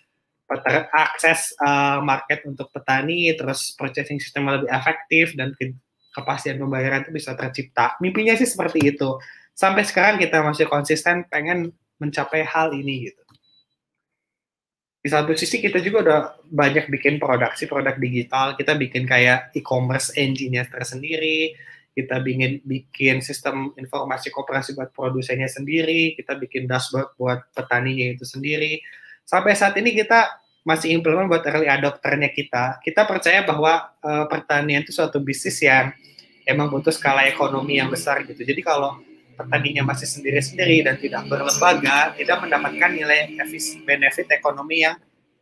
akses 0.48 1.52
uh, 1.60 2.00
market 2.00 2.40
untuk 2.48 2.72
petani, 2.72 3.36
terus 3.36 3.76
purchasing 3.76 4.16
system 4.16 4.48
lebih 4.48 4.70
efektif 4.72 5.36
dan 5.36 5.52
ke 5.52 5.76
kepastian 6.16 6.56
pembayaran 6.56 7.04
itu 7.04 7.12
bisa 7.12 7.36
tercipta. 7.36 8.00
Mimpinya 8.00 8.32
sih 8.34 8.48
seperti 8.48 8.80
itu. 8.80 9.20
Sampai 9.52 9.84
sekarang 9.84 10.16
kita 10.16 10.40
masih 10.40 10.66
konsisten 10.66 11.28
pengen 11.28 11.70
mencapai 12.00 12.46
hal 12.48 12.72
ini 12.72 13.12
gitu. 13.12 13.22
Di 14.98 15.08
satu 15.14 15.30
sisi 15.36 15.62
kita 15.62 15.78
juga 15.78 15.98
udah 16.02 16.20
banyak 16.50 16.90
bikin 16.90 17.22
produksi 17.22 17.70
produk 17.70 17.94
digital, 18.00 18.58
kita 18.58 18.74
bikin 18.74 19.06
kayak 19.06 19.54
e-commerce 19.54 20.10
engine-nya 20.18 20.66
tersendiri, 20.66 21.54
kita 21.94 22.18
bikin 22.18 22.62
bikin 22.66 23.22
sistem 23.22 23.70
informasi 23.78 24.34
kooperasi 24.34 24.74
buat 24.74 24.90
produsennya 24.90 25.46
sendiri, 25.46 26.18
kita 26.18 26.34
bikin 26.34 26.66
dashboard 26.66 27.14
buat 27.14 27.46
petaninya 27.54 28.14
itu 28.18 28.26
sendiri 28.26 28.82
sampai 29.28 29.52
saat 29.52 29.76
ini 29.76 29.92
kita 29.92 30.40
masih 30.64 30.96
implement 30.96 31.28
buat 31.28 31.44
early 31.44 31.68
adopternya 31.68 32.32
kita. 32.32 32.80
Kita 32.80 33.04
percaya 33.04 33.44
bahwa 33.44 33.92
uh, 34.00 34.24
pertanian 34.24 34.80
itu 34.80 34.92
suatu 34.92 35.20
bisnis 35.20 35.60
yang 35.60 35.92
emang 36.48 36.72
butuh 36.72 36.92
skala 36.92 37.28
ekonomi 37.28 37.76
yang 37.76 37.92
besar 37.92 38.24
gitu. 38.24 38.40
Jadi 38.40 38.64
kalau 38.64 38.96
petaninya 39.36 39.84
masih 39.84 40.08
sendiri-sendiri 40.08 40.82
dan 40.82 40.96
tidak 40.96 41.28
berlembaga, 41.28 42.16
tidak 42.16 42.36
mendapatkan 42.42 42.90
nilai 42.90 43.36
benefit 43.84 44.26
ekonomi 44.32 44.82
yang 44.82 44.96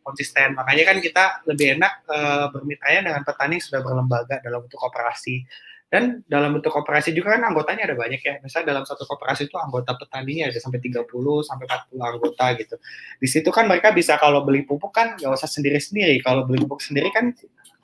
konsisten. 0.05 0.55
Makanya 0.55 0.83
kan 0.87 0.97
kita 1.03 1.23
lebih 1.43 1.75
enak 1.79 1.93
uh, 2.07 2.47
bermitranya 2.51 3.11
dengan 3.11 3.21
petani 3.27 3.59
yang 3.59 3.65
sudah 3.67 3.81
berlembaga 3.83 4.35
dalam 4.39 4.63
bentuk 4.63 4.79
kooperasi. 4.79 5.43
Dan 5.87 6.19
dalam 6.27 6.59
bentuk 6.59 6.75
kooperasi 6.75 7.15
juga 7.15 7.39
kan 7.39 7.47
anggotanya 7.47 7.87
ada 7.87 7.95
banyak 7.95 8.19
ya. 8.19 8.43
Misalnya 8.43 8.75
dalam 8.75 8.83
satu 8.83 9.07
kooperasi 9.07 9.47
itu 9.47 9.55
anggota 9.55 9.95
petaninya 9.95 10.51
ada 10.51 10.59
sampai 10.59 10.83
30 10.83 11.07
sampai 11.47 11.63
40 11.63 11.95
anggota 11.95 12.45
gitu. 12.59 12.75
Di 13.23 13.27
situ 13.31 13.47
kan 13.55 13.71
mereka 13.71 13.95
bisa 13.95 14.19
kalau 14.19 14.43
beli 14.43 14.67
pupuk 14.67 14.91
kan 14.91 15.15
nggak 15.15 15.31
usah 15.31 15.47
sendiri-sendiri. 15.47 16.19
Kalau 16.19 16.43
beli 16.43 16.59
pupuk 16.67 16.83
sendiri 16.83 17.07
kan 17.15 17.31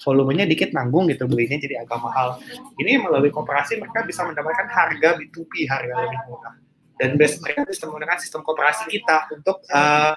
volumenya 0.04 0.44
dikit 0.44 0.76
nanggung 0.76 1.08
gitu 1.08 1.32
belinya 1.32 1.56
jadi 1.56 1.88
agak 1.88 1.96
mahal. 2.04 2.44
Ini 2.76 3.00
melalui 3.00 3.32
kooperasi 3.32 3.80
mereka 3.80 4.04
bisa 4.04 4.28
mendapatkan 4.28 4.68
harga 4.68 5.10
B2B, 5.16 5.72
harga 5.72 5.94
lebih 6.04 6.20
murah. 6.28 6.54
Dan 7.00 7.16
mereka 7.16 7.64
bisa 7.64 7.88
menggunakan 7.88 8.20
sistem 8.20 8.44
kooperasi 8.44 8.92
kita 8.92 9.32
untuk 9.32 9.64
uh, 9.72 10.14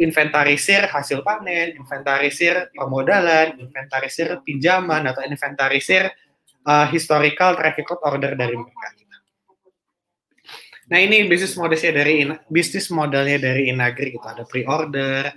inventarisir 0.00 0.88
hasil 0.88 1.20
panen, 1.20 1.76
inventarisir 1.76 2.72
permodalan, 2.72 3.60
inventarisir 3.60 4.40
pinjaman 4.40 5.04
atau 5.04 5.20
inventarisir 5.28 6.08
uh, 6.66 6.86
historical 6.88 7.56
track 7.56 7.78
record 7.78 8.00
order 8.04 8.32
dari 8.36 8.56
mereka. 8.56 8.88
Nah 10.90 10.98
ini 10.98 11.30
bisnis 11.30 11.54
modelnya 11.54 12.02
dari 12.02 12.26
bisnis 12.50 12.90
modelnya 12.90 13.38
dari 13.38 13.70
Inagri 13.70 14.10
gitu 14.10 14.26
ada 14.26 14.42
pre-order, 14.42 15.30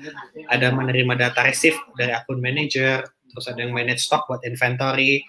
ada 0.49 0.67
menerima 0.73 1.13
data 1.13 1.45
receive 1.45 1.77
dari 1.93 2.09
akun 2.09 2.41
manager, 2.41 3.05
terus 3.29 3.45
ada 3.45 3.61
yang 3.61 3.69
manage 3.69 4.01
stock 4.01 4.25
buat 4.25 4.41
inventory, 4.49 5.21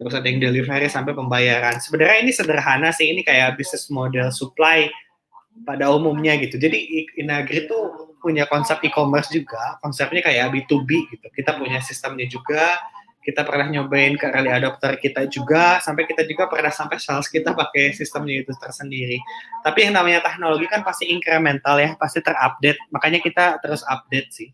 terus 0.00 0.16
ada 0.16 0.24
yang 0.24 0.40
delivery 0.40 0.88
sampai 0.88 1.12
pembayaran. 1.12 1.76
Sebenarnya 1.84 2.24
ini 2.24 2.32
sederhana 2.32 2.96
sih, 2.96 3.12
ini 3.12 3.20
kayak 3.20 3.60
bisnis 3.60 3.92
model 3.92 4.32
supply 4.32 4.88
pada 5.68 5.92
umumnya 5.92 6.40
gitu. 6.40 6.56
Jadi 6.56 7.04
Inagri 7.20 7.68
tuh 7.68 8.16
punya 8.24 8.48
konsep 8.48 8.80
e-commerce 8.80 9.28
juga, 9.28 9.76
konsepnya 9.84 10.24
kayak 10.24 10.48
B2B 10.48 10.88
gitu. 11.12 11.26
Kita 11.28 11.60
punya 11.60 11.84
sistemnya 11.84 12.24
juga, 12.24 12.80
kita 13.28 13.44
pernah 13.44 13.68
nyobain 13.68 14.16
ke 14.16 14.24
early 14.24 14.48
adopter 14.48 14.96
kita 14.96 15.28
juga 15.28 15.84
sampai 15.84 16.08
kita 16.08 16.24
juga 16.24 16.48
pernah 16.48 16.72
sampai 16.72 16.96
sales 16.96 17.28
kita 17.28 17.52
pakai 17.52 17.92
sistemnya 17.92 18.40
itu 18.40 18.56
tersendiri. 18.56 19.20
Tapi 19.60 19.84
yang 19.84 20.00
namanya 20.00 20.24
teknologi 20.24 20.64
kan 20.64 20.80
pasti 20.80 21.12
incremental 21.12 21.76
ya 21.76 21.92
pasti 22.00 22.24
terupdate. 22.24 22.80
Makanya 22.88 23.20
kita 23.20 23.60
terus 23.60 23.84
update 23.84 24.32
sih. 24.32 24.48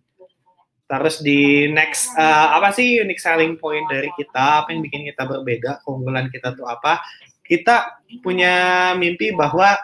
Terus 0.90 1.22
di 1.22 1.70
next 1.70 2.10
uh, 2.18 2.58
apa 2.58 2.74
sih 2.74 2.98
unique 2.98 3.22
selling 3.22 3.54
point 3.62 3.86
dari 3.86 4.10
kita? 4.18 4.66
Apa 4.66 4.74
yang 4.74 4.82
bikin 4.82 5.06
kita 5.06 5.22
berbeda? 5.22 5.78
Keunggulan 5.86 6.26
kita 6.34 6.58
tuh 6.58 6.66
apa? 6.66 6.98
Kita 7.46 8.02
punya 8.26 8.90
mimpi 8.98 9.30
bahwa 9.38 9.78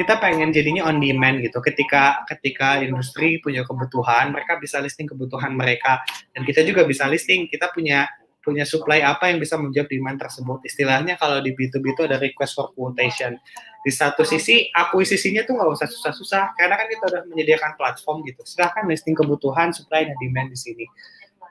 kita 0.00 0.16
pengen 0.16 0.48
jadinya 0.48 0.88
on 0.88 0.96
demand 0.96 1.44
gitu. 1.44 1.60
Ketika 1.60 2.24
ketika 2.24 2.80
industri 2.80 3.36
punya 3.44 3.68
kebutuhan, 3.68 4.32
mereka 4.32 4.56
bisa 4.56 4.80
listing 4.80 5.04
kebutuhan 5.04 5.52
mereka 5.52 6.00
dan 6.32 6.48
kita 6.48 6.64
juga 6.64 6.88
bisa 6.88 7.04
listing. 7.04 7.44
Kita 7.52 7.68
punya 7.68 8.08
punya 8.40 8.64
supply 8.64 9.04
apa 9.04 9.28
yang 9.28 9.36
bisa 9.36 9.60
menjawab 9.60 9.92
demand 9.92 10.16
tersebut. 10.16 10.64
Istilahnya 10.64 11.20
kalau 11.20 11.44
di 11.44 11.52
B2B 11.52 11.92
itu 11.92 12.08
ada 12.08 12.16
request 12.16 12.56
for 12.56 12.72
quotation. 12.72 13.36
Di 13.84 13.92
satu 13.92 14.24
sisi 14.24 14.72
akuisisinya 14.72 15.44
tuh 15.44 15.60
nggak 15.60 15.70
usah 15.76 15.88
susah-susah 15.92 16.56
karena 16.56 16.80
kan 16.80 16.88
kita 16.88 17.04
udah 17.04 17.22
menyediakan 17.28 17.76
platform 17.76 18.24
gitu. 18.24 18.40
Silahkan 18.48 18.88
listing 18.88 19.12
kebutuhan, 19.12 19.76
supply 19.76 20.08
dan 20.08 20.16
demand 20.16 20.48
di 20.48 20.56
sini. 20.56 20.88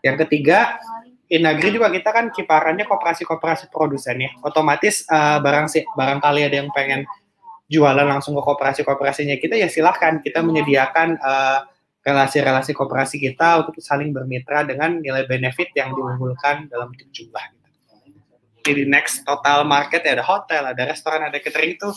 Yang 0.01 0.25
ketiga, 0.25 0.81
Inagri 1.29 1.69
juga 1.69 1.93
kita 1.93 2.09
kan 2.09 2.33
kiparannya 2.33 2.89
kooperasi-kooperasi 2.89 3.69
produsen 3.69 4.17
ya. 4.17 4.33
Otomatis 4.41 5.05
uh, 5.05 5.37
barang 5.37 5.69
sih 5.69 5.85
barangkali 5.93 6.41
ada 6.49 6.55
yang 6.65 6.73
pengen 6.73 7.05
jualan 7.69 8.03
langsung 8.09 8.33
ke 8.33 8.41
kooperasi-kooperasinya 8.41 9.37
kita 9.37 9.53
ya 9.53 9.69
silahkan 9.69 10.17
kita 10.25 10.41
menyediakan 10.41 11.21
uh, 11.21 11.69
relasi-relasi 12.01 12.73
kooperasi 12.73 13.21
kita 13.21 13.61
untuk 13.61 13.77
saling 13.77 14.09
bermitra 14.09 14.65
dengan 14.65 14.97
nilai 14.97 15.29
benefit 15.29 15.69
yang 15.77 15.93
diunggulkan 15.93 16.65
dalam 16.65 16.89
jumlah. 17.13 17.45
Jadi 18.65 18.89
next 18.89 19.23
total 19.23 19.63
market 19.63 20.03
ya 20.03 20.19
ada 20.19 20.25
hotel, 20.25 20.65
ada 20.65 20.83
restoran, 20.89 21.29
ada 21.29 21.37
catering 21.37 21.77
itu 21.77 21.89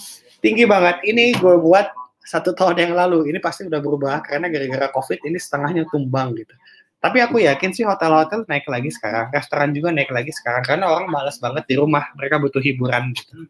tinggi 0.45 0.69
banget. 0.69 1.01
Ini 1.09 1.41
gue 1.41 1.57
buat 1.59 1.89
satu 2.23 2.53
tahun 2.53 2.79
yang 2.79 2.93
lalu. 2.95 3.33
Ini 3.33 3.41
pasti 3.41 3.67
udah 3.67 3.81
berubah 3.81 4.23
karena 4.23 4.53
gara-gara 4.53 4.93
covid 4.93 5.25
ini 5.25 5.41
setengahnya 5.41 5.89
tumbang 5.89 6.37
gitu. 6.37 6.55
Tapi 7.03 7.19
aku 7.19 7.43
yakin 7.43 7.75
sih 7.75 7.83
hotel-hotel 7.83 8.47
naik 8.47 8.63
lagi 8.71 8.95
sekarang, 8.95 9.35
restoran 9.35 9.75
juga 9.75 9.91
naik 9.91 10.15
lagi 10.15 10.31
sekarang 10.31 10.63
karena 10.63 10.87
orang 10.87 11.11
malas 11.11 11.35
banget 11.43 11.67
di 11.67 11.75
rumah, 11.75 12.07
mereka 12.15 12.39
butuh 12.39 12.63
hiburan 12.63 13.11
gitu 13.11 13.43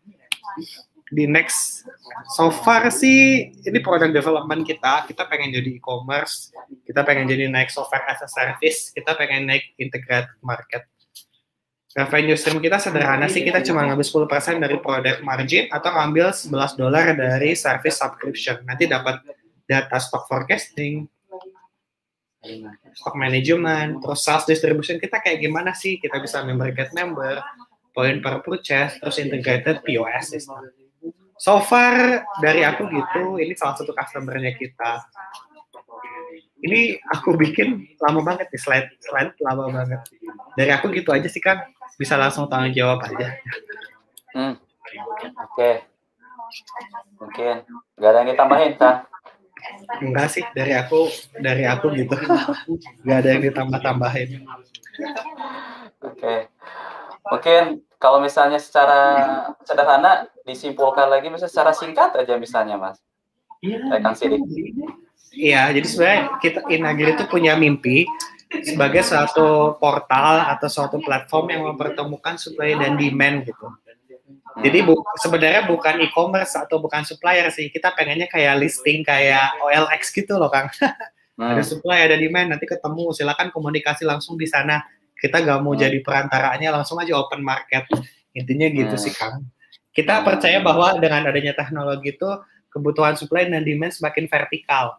di 1.12 1.28
next 1.28 1.84
so 2.32 2.48
far 2.48 2.88
sih 2.88 3.52
ini 3.52 3.78
produk 3.84 4.08
development 4.08 4.64
kita. 4.64 5.04
Kita 5.04 5.28
pengen 5.28 5.52
jadi 5.52 5.76
e-commerce 5.76 6.48
kita 6.88 7.04
pengen 7.04 7.28
jadi 7.28 7.52
naik 7.52 7.68
software 7.68 8.08
as 8.08 8.24
a 8.24 8.28
service 8.28 8.90
kita 8.96 9.12
pengen 9.14 9.44
naik 9.44 9.76
integrated 9.76 10.32
market. 10.40 10.88
Revenue 11.92 12.40
stream 12.40 12.64
kita 12.64 12.80
sederhana 12.80 13.28
sih 13.28 13.44
kita 13.44 13.60
cuma 13.60 13.84
ngambil 13.84 14.24
10% 14.24 14.64
dari 14.64 14.76
produk 14.80 15.20
margin 15.20 15.68
atau 15.68 15.92
ngambil 15.92 16.32
11 16.32 16.80
dolar 16.80 17.04
dari 17.12 17.52
service 17.52 18.00
subscription. 18.00 18.64
Nanti 18.64 18.88
dapat 18.88 19.20
data 19.68 20.00
stock 20.00 20.24
forecasting 20.24 21.04
stock 22.96 23.14
management 23.14 24.00
terus 24.00 24.24
sales 24.24 24.48
distribution. 24.48 24.96
Kita 24.96 25.20
kayak 25.20 25.44
gimana 25.44 25.76
sih? 25.76 26.00
Kita 26.00 26.16
bisa 26.16 26.40
member 26.40 26.72
member 26.96 27.44
point 27.92 28.24
per 28.24 28.40
purchase 28.40 28.96
terus 28.96 29.20
integrated 29.20 29.84
POS 29.84 30.32
system 30.32 30.81
So 31.42 31.58
far 31.58 32.22
dari 32.38 32.62
aku 32.62 32.86
gitu, 32.86 33.34
ini 33.42 33.58
salah 33.58 33.74
satu 33.74 33.90
customernya 33.90 34.54
kita. 34.54 35.02
ini 36.62 36.94
aku 37.10 37.34
bikin 37.34 37.98
lama 37.98 38.22
banget 38.22 38.46
nih 38.54 38.60
slide 38.62 38.88
slide 39.02 39.34
lama 39.42 39.66
banget. 39.66 39.98
Dari 40.54 40.70
aku 40.70 40.94
gitu 40.94 41.10
aja 41.10 41.26
sih 41.26 41.42
kan 41.42 41.66
bisa 41.98 42.14
langsung 42.14 42.46
tanggung 42.46 42.70
jawab 42.70 43.02
aja. 43.02 43.34
Hmm. 44.30 44.54
Oke. 45.50 45.82
Mungkin 47.18 47.66
nggak 47.98 48.10
ada 48.14 48.18
yang 48.22 48.30
ditambahin, 48.30 48.72
Kang? 48.78 49.02
Enggak 49.98 50.30
sih, 50.30 50.46
dari 50.54 50.78
aku 50.78 51.10
dari 51.42 51.66
aku 51.66 51.90
gitu. 51.98 52.14
Nggak 53.02 53.18
ada 53.18 53.28
yang 53.34 53.42
ditambah-tambahin. 53.42 54.46
Oke. 56.06 56.46
Mungkin 57.28 57.86
kalau 58.02 58.18
misalnya 58.18 58.58
secara 58.58 59.00
sederhana 59.62 60.26
disimpulkan 60.42 61.06
lagi 61.06 61.30
misalnya 61.30 61.52
secara 61.52 61.72
singkat 61.74 62.10
aja 62.18 62.34
misalnya, 62.34 62.74
Mas. 62.74 62.98
Sidik. 64.18 64.42
Iya, 65.32 65.72
jadi 65.72 65.86
sebenarnya 65.86 66.22
kita 66.42 66.60
Inagri 66.68 67.14
itu 67.14 67.24
punya 67.30 67.56
mimpi 67.56 68.04
sebagai 68.60 69.00
suatu 69.00 69.80
portal 69.80 70.44
atau 70.44 70.68
suatu 70.68 71.00
platform 71.00 71.46
yang 71.48 71.62
mempertemukan 71.72 72.36
supply 72.36 72.76
dan 72.76 73.00
demand 73.00 73.48
gitu. 73.48 73.66
Jadi 74.60 74.84
bu, 74.84 75.00
sebenarnya 75.16 75.64
bukan 75.64 76.04
e-commerce 76.04 76.52
atau 76.60 76.76
bukan 76.76 77.08
supplier 77.08 77.48
sih. 77.48 77.72
Kita 77.72 77.96
pengennya 77.96 78.28
kayak 78.28 78.60
listing 78.60 79.00
kayak 79.00 79.56
OLX 79.64 80.12
gitu 80.12 80.36
loh, 80.36 80.52
Kang. 80.52 80.68
Hmm. 81.32 81.56
ada 81.56 81.64
supply, 81.64 82.04
ada 82.04 82.20
demand, 82.20 82.52
nanti 82.52 82.68
ketemu. 82.68 83.08
Silakan 83.16 83.48
komunikasi 83.56 84.04
langsung 84.04 84.36
di 84.36 84.44
sana. 84.44 84.84
Kita 85.22 85.38
gak 85.38 85.62
mau 85.62 85.78
Hmm. 85.78 85.86
jadi 85.86 86.02
perantaranya, 86.02 86.74
langsung 86.74 86.98
aja 86.98 87.14
open 87.14 87.46
market. 87.46 87.86
Intinya 88.34 88.66
gitu 88.66 88.98
Hmm. 88.98 89.02
sih, 89.06 89.14
Kang. 89.14 89.46
Kita 89.94 90.26
percaya 90.26 90.58
bahwa 90.58 90.98
dengan 90.98 91.30
adanya 91.30 91.54
teknologi 91.54 92.18
itu 92.18 92.26
kebutuhan 92.74 93.14
supply 93.14 93.46
dan 93.46 93.62
demand 93.62 93.94
semakin 93.94 94.26
vertikal. 94.26 94.98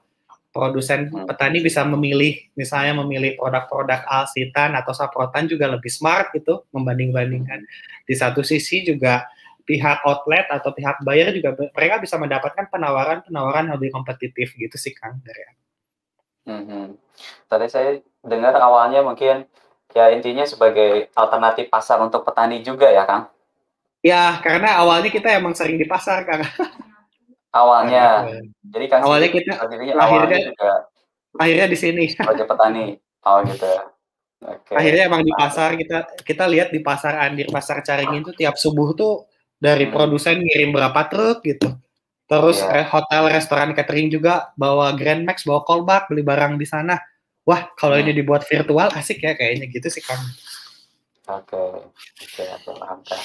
Produsen 0.53 1.09
Hmm. 1.11 1.25
petani 1.27 1.59
bisa 1.59 1.83
memilih, 1.83 2.39
misalnya 2.55 3.03
memilih 3.03 3.35
produk-produk 3.35 4.05
alsitan 4.05 4.77
atau 4.79 4.93
saprotan 4.95 5.49
juga 5.49 5.67
lebih 5.67 5.91
smart 5.91 6.31
gitu 6.31 6.63
membanding-bandingkan. 6.71 7.65
Di 8.07 8.15
satu 8.15 8.45
sisi 8.45 8.85
juga 8.85 9.27
pihak 9.65 10.05
outlet 10.05 10.45
atau 10.53 10.69
pihak 10.71 11.01
buyer 11.01 11.33
juga 11.33 11.57
mereka 11.73 11.99
bisa 11.99 12.15
mendapatkan 12.21 12.69
penawaran-penawaran 12.69 13.71
lebih 13.75 13.91
kompetitif 13.91 14.53
gitu 14.55 14.77
sih 14.77 14.93
Kang 14.93 15.19
dari 15.25 15.41
aku. 15.41 15.63
Mhm. 16.53 16.85
Tadi 17.47 17.65
saya 17.71 17.97
dengar 18.21 18.53
awalnya 18.59 19.01
mungkin 19.01 19.47
ya 19.93 20.09
intinya 20.11 20.43
sebagai 20.43 21.07
alternatif 21.13 21.69
pasar 21.69 22.01
untuk 22.01 22.25
petani 22.25 22.59
juga 22.61 22.89
ya, 22.89 23.05
Kang? 23.05 23.29
Ya, 24.03 24.35
karena 24.43 24.75
awalnya 24.77 25.07
kita 25.07 25.31
emang 25.31 25.55
sering 25.55 25.79
di 25.79 25.87
pasar, 25.87 26.27
Kang. 26.27 26.43
Awalnya. 27.53 28.25
Jadi 28.65 28.85
Kang 28.89 29.05
Awalnya 29.05 29.29
kita 29.29 29.51
sendirinya 29.61 29.95
lahirnya- 29.95 30.41
juga 30.49 30.71
Akhirnya 31.37 31.67
di 31.69 31.77
sini. 31.77 32.03
sebagai 32.09 32.45
petani. 32.45 32.97
Oh 33.23 33.39
gitu. 33.45 33.69
Oke. 34.43 34.73
Akhirnya 34.75 35.07
emang 35.07 35.23
di 35.23 35.31
pasar 35.31 35.77
kita 35.77 35.97
kita 36.25 36.45
lihat 36.49 36.69
di 36.73 36.81
pasar 36.83 37.15
Andir, 37.23 37.47
pasar 37.47 37.79
Caringin 37.79 38.21
itu 38.21 38.33
tiap 38.35 38.57
subuh 38.59 38.91
tuh 38.91 39.23
dari 39.55 39.87
Hmm. 39.87 39.93
produsen 39.95 40.41
ngirim 40.41 40.75
berapa 40.75 41.07
truk 41.07 41.45
gitu. 41.47 41.71
Terus 42.27 42.59
Iya. 42.59 42.83
eh, 42.83 42.85
hotel, 42.89 43.23
restoran, 43.31 43.71
catering 43.71 44.09
juga 44.11 44.51
bawa 44.57 44.91
Grand 44.97 45.23
Max, 45.23 45.45
bawa 45.47 45.63
callback, 45.63 46.09
beli 46.11 46.25
barang 46.25 46.57
di 46.57 46.65
sana. 46.65 46.97
Wah, 47.43 47.67
kalau 47.75 47.99
ini 47.99 48.15
dibuat 48.15 48.47
virtual 48.47 48.87
asik 48.95 49.19
ya 49.19 49.35
kayaknya 49.35 49.67
gitu 49.67 49.91
sih 49.91 49.99
Kang. 49.99 50.23
Oke. 51.27 51.91
Oke, 52.23 52.43
oke, 52.47 52.71
paham, 52.79 52.99
Kang. 53.03 53.23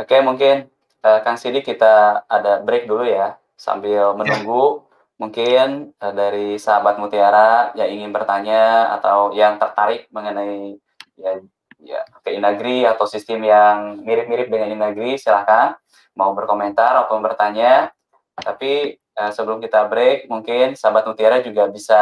Oke, 0.00 0.16
mungkin 0.24 0.56
eh, 1.04 1.18
Kang 1.20 1.36
Sidik 1.36 1.68
kita 1.68 2.24
ada 2.24 2.64
break 2.64 2.88
dulu 2.88 3.04
ya 3.04 3.36
sambil 3.60 4.16
menunggu 4.16 4.88
mungkin 5.20 5.92
eh, 5.94 6.14
dari 6.16 6.56
sahabat 6.56 6.96
Mutiara 6.96 7.76
yang 7.76 7.92
ingin 7.92 8.10
bertanya 8.10 8.92
atau 8.98 9.36
yang 9.36 9.60
tertarik 9.60 10.08
mengenai 10.08 10.80
ya 11.20 11.38
ya 11.84 12.00
ke 12.24 12.32
Inagri 12.32 12.88
atau 12.88 13.04
sistem 13.04 13.44
yang 13.44 14.00
mirip-mirip 14.02 14.48
dengan 14.48 14.72
Inagri 14.72 15.20
silahkan 15.20 15.76
mau 16.16 16.32
berkomentar 16.32 17.04
atau 17.04 17.20
bertanya 17.20 17.92
tapi 18.40 18.96
eh, 19.18 19.30
sebelum 19.34 19.62
kita 19.62 19.86
break 19.86 20.26
mungkin 20.26 20.74
sahabat 20.74 21.06
Mutiara 21.06 21.38
juga 21.40 21.70
bisa 21.70 22.00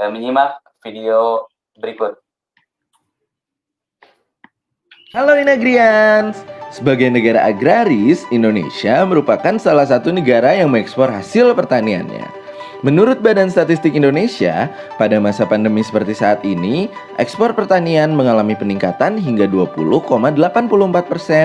eh, 0.00 0.10
menyimak 0.10 0.60
video 0.80 1.48
berikut 1.76 2.16
Halo 5.14 5.32
Inagrians! 5.38 6.36
Sebagai 6.68 7.08
negara 7.08 7.46
agraris, 7.48 8.26
Indonesia 8.28 9.00
merupakan 9.08 9.56
salah 9.56 9.88
satu 9.88 10.12
negara 10.12 10.52
yang 10.52 10.68
mengekspor 10.68 11.08
hasil 11.08 11.56
pertaniannya. 11.56 12.45
Menurut 12.86 13.18
Badan 13.18 13.50
Statistik 13.50 13.98
Indonesia, 13.98 14.70
pada 14.94 15.18
masa 15.18 15.42
pandemi 15.42 15.82
seperti 15.82 16.14
saat 16.14 16.38
ini, 16.46 16.86
ekspor 17.18 17.50
pertanian 17.50 18.14
mengalami 18.14 18.54
peningkatan 18.54 19.18
hingga 19.18 19.50
20,84% 19.50 20.38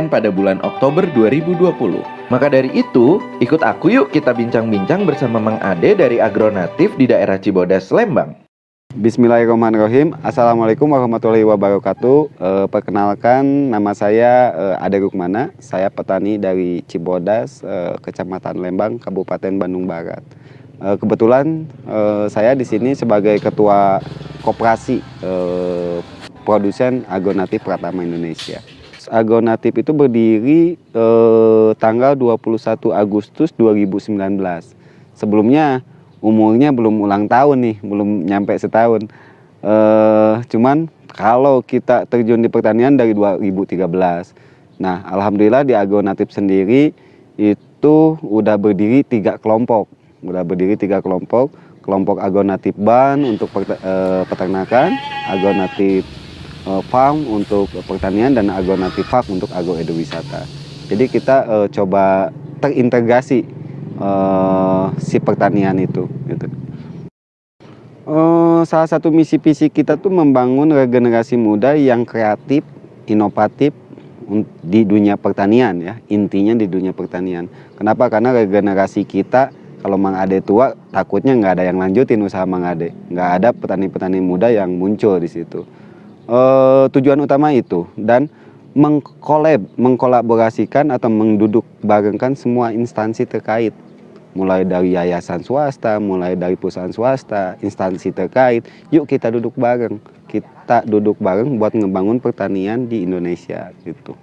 pada 0.06 0.30
bulan 0.30 0.62
Oktober 0.62 1.02
2020. 1.10 2.30
Maka 2.30 2.46
dari 2.46 2.70
itu, 2.78 3.18
ikut 3.42 3.58
aku 3.66 3.90
yuk 3.90 4.14
kita 4.14 4.38
bincang-bincang 4.38 5.02
bersama 5.02 5.42
Mang 5.42 5.58
Ade 5.66 5.98
dari 5.98 6.22
Agronatif 6.22 6.94
di 6.94 7.10
daerah 7.10 7.42
Cibodas, 7.42 7.90
Lembang. 7.90 8.38
Bismillahirrahmanirrahim. 8.94 10.14
Assalamualaikum 10.22 10.94
warahmatullahi 10.94 11.48
wabarakatuh. 11.48 12.20
Eh, 12.38 12.66
perkenalkan 12.70 13.74
nama 13.74 13.98
saya 13.98 14.54
eh, 14.54 14.84
Ade 14.86 15.02
Rukmana. 15.02 15.50
Saya 15.58 15.90
petani 15.90 16.38
dari 16.38 16.86
Cibodas, 16.86 17.66
eh, 17.66 17.98
Kecamatan 17.98 18.62
Lembang, 18.62 19.02
Kabupaten 19.02 19.58
Bandung 19.58 19.90
Barat. 19.90 20.22
Eh, 20.82 20.98
kebetulan 20.98 21.70
eh, 21.86 22.26
saya 22.34 22.58
di 22.58 22.66
sini 22.66 22.98
sebagai 22.98 23.38
ketua 23.38 24.02
koperasi 24.42 24.98
eh, 25.22 26.02
produsen 26.42 27.06
Agronatif 27.06 27.62
Pratama 27.62 28.02
Indonesia. 28.02 28.58
Agronatif 29.14 29.78
itu 29.78 29.94
berdiri 29.94 30.82
eh, 30.82 31.70
tanggal 31.78 32.18
21 32.18 32.98
Agustus 32.98 33.54
2019. 33.54 34.18
Sebelumnya 35.14 35.86
umurnya 36.18 36.74
belum 36.74 37.06
ulang 37.06 37.30
tahun 37.30 37.62
nih, 37.62 37.78
belum 37.86 38.26
nyampe 38.26 38.58
setahun. 38.58 39.06
Cuman 40.50 40.90
kalau 41.14 41.62
kita 41.62 42.10
terjun 42.10 42.42
di 42.42 42.50
pertanian 42.50 42.98
dari 42.98 43.14
2013. 43.14 43.78
Nah, 44.82 45.06
alhamdulillah 45.06 45.62
di 45.62 45.78
Agronatif 45.78 46.34
sendiri 46.34 46.90
itu 47.38 48.18
udah 48.26 48.58
berdiri 48.58 49.06
tiga 49.06 49.38
kelompok, 49.38 49.86
udah 50.22 50.42
berdiri 50.46 50.78
tiga 50.78 51.02
kelompok. 51.02 51.54
Kelompok 51.82 52.22
Agronatif 52.22 52.78
Ban 52.78 53.26
untuk 53.26 53.50
eh, 53.58 54.22
peternakan, 54.30 54.94
Agronatif 55.26 56.06
eh, 56.70 56.82
Farm 56.94 57.26
untuk 57.26 57.66
pertanian 57.90 58.38
dan 58.38 58.54
Agronatif 58.54 59.10
Farm 59.10 59.42
untuk 59.42 59.50
agroedowisata. 59.50 60.46
Jadi 60.94 61.10
kita 61.10 61.38
eh, 61.50 61.68
coba 61.74 62.30
terintegrasi 62.62 63.40
eh, 63.98 64.86
si 65.02 65.18
pertanian 65.18 65.74
itu 65.82 66.06
gitu. 66.30 66.46
Eh, 68.06 68.62
salah 68.70 68.90
satu 68.90 69.10
misi 69.10 69.42
visi 69.42 69.70
kita 69.74 69.98
tuh 69.98 70.14
membangun 70.14 70.70
regenerasi 70.70 71.34
muda 71.34 71.74
yang 71.74 72.06
kreatif, 72.06 72.62
inovatif 73.10 73.74
di 74.64 74.88
dunia 74.88 75.20
pertanian 75.20 75.76
ya 75.84 76.00
intinya 76.08 76.56
di 76.56 76.70
dunia 76.70 76.94
pertanian. 76.94 77.50
Kenapa? 77.76 78.08
Karena 78.08 78.32
regenerasi 78.32 79.04
kita 79.04 79.52
kalau 79.82 79.98
Mang 79.98 80.14
Ade 80.14 80.46
tua 80.46 80.78
takutnya 80.94 81.34
nggak 81.34 81.54
ada 81.58 81.64
yang 81.66 81.82
lanjutin 81.82 82.22
usaha 82.22 82.46
Mang 82.46 82.64
Ade, 82.64 82.94
nggak 83.10 83.30
ada 83.42 83.50
petani-petani 83.50 84.22
muda 84.22 84.54
yang 84.54 84.70
muncul 84.78 85.18
di 85.18 85.28
situ. 85.28 85.66
Eh, 86.30 86.86
tujuan 86.94 87.20
utama 87.20 87.50
itu 87.52 87.90
dan 87.98 88.30
mengkolab, 88.78 89.66
mengkolaborasikan 89.76 90.94
atau 90.94 91.12
menduduk 91.12 91.66
barengkan 91.84 92.38
semua 92.38 92.72
instansi 92.72 93.28
terkait 93.28 93.76
mulai 94.32 94.64
dari 94.64 94.96
yayasan 94.96 95.44
swasta, 95.44 96.00
mulai 96.00 96.40
dari 96.40 96.56
perusahaan 96.56 96.92
swasta, 96.92 97.60
instansi 97.60 98.16
terkait. 98.16 98.64
Yuk 98.88 99.04
kita 99.04 99.28
duduk 99.28 99.52
bareng, 99.60 100.00
kita 100.32 100.88
duduk 100.88 101.20
bareng 101.20 101.60
buat 101.60 101.76
ngebangun 101.76 102.24
pertanian 102.24 102.88
di 102.88 103.04
Indonesia 103.04 103.76
gitu. 103.84 104.16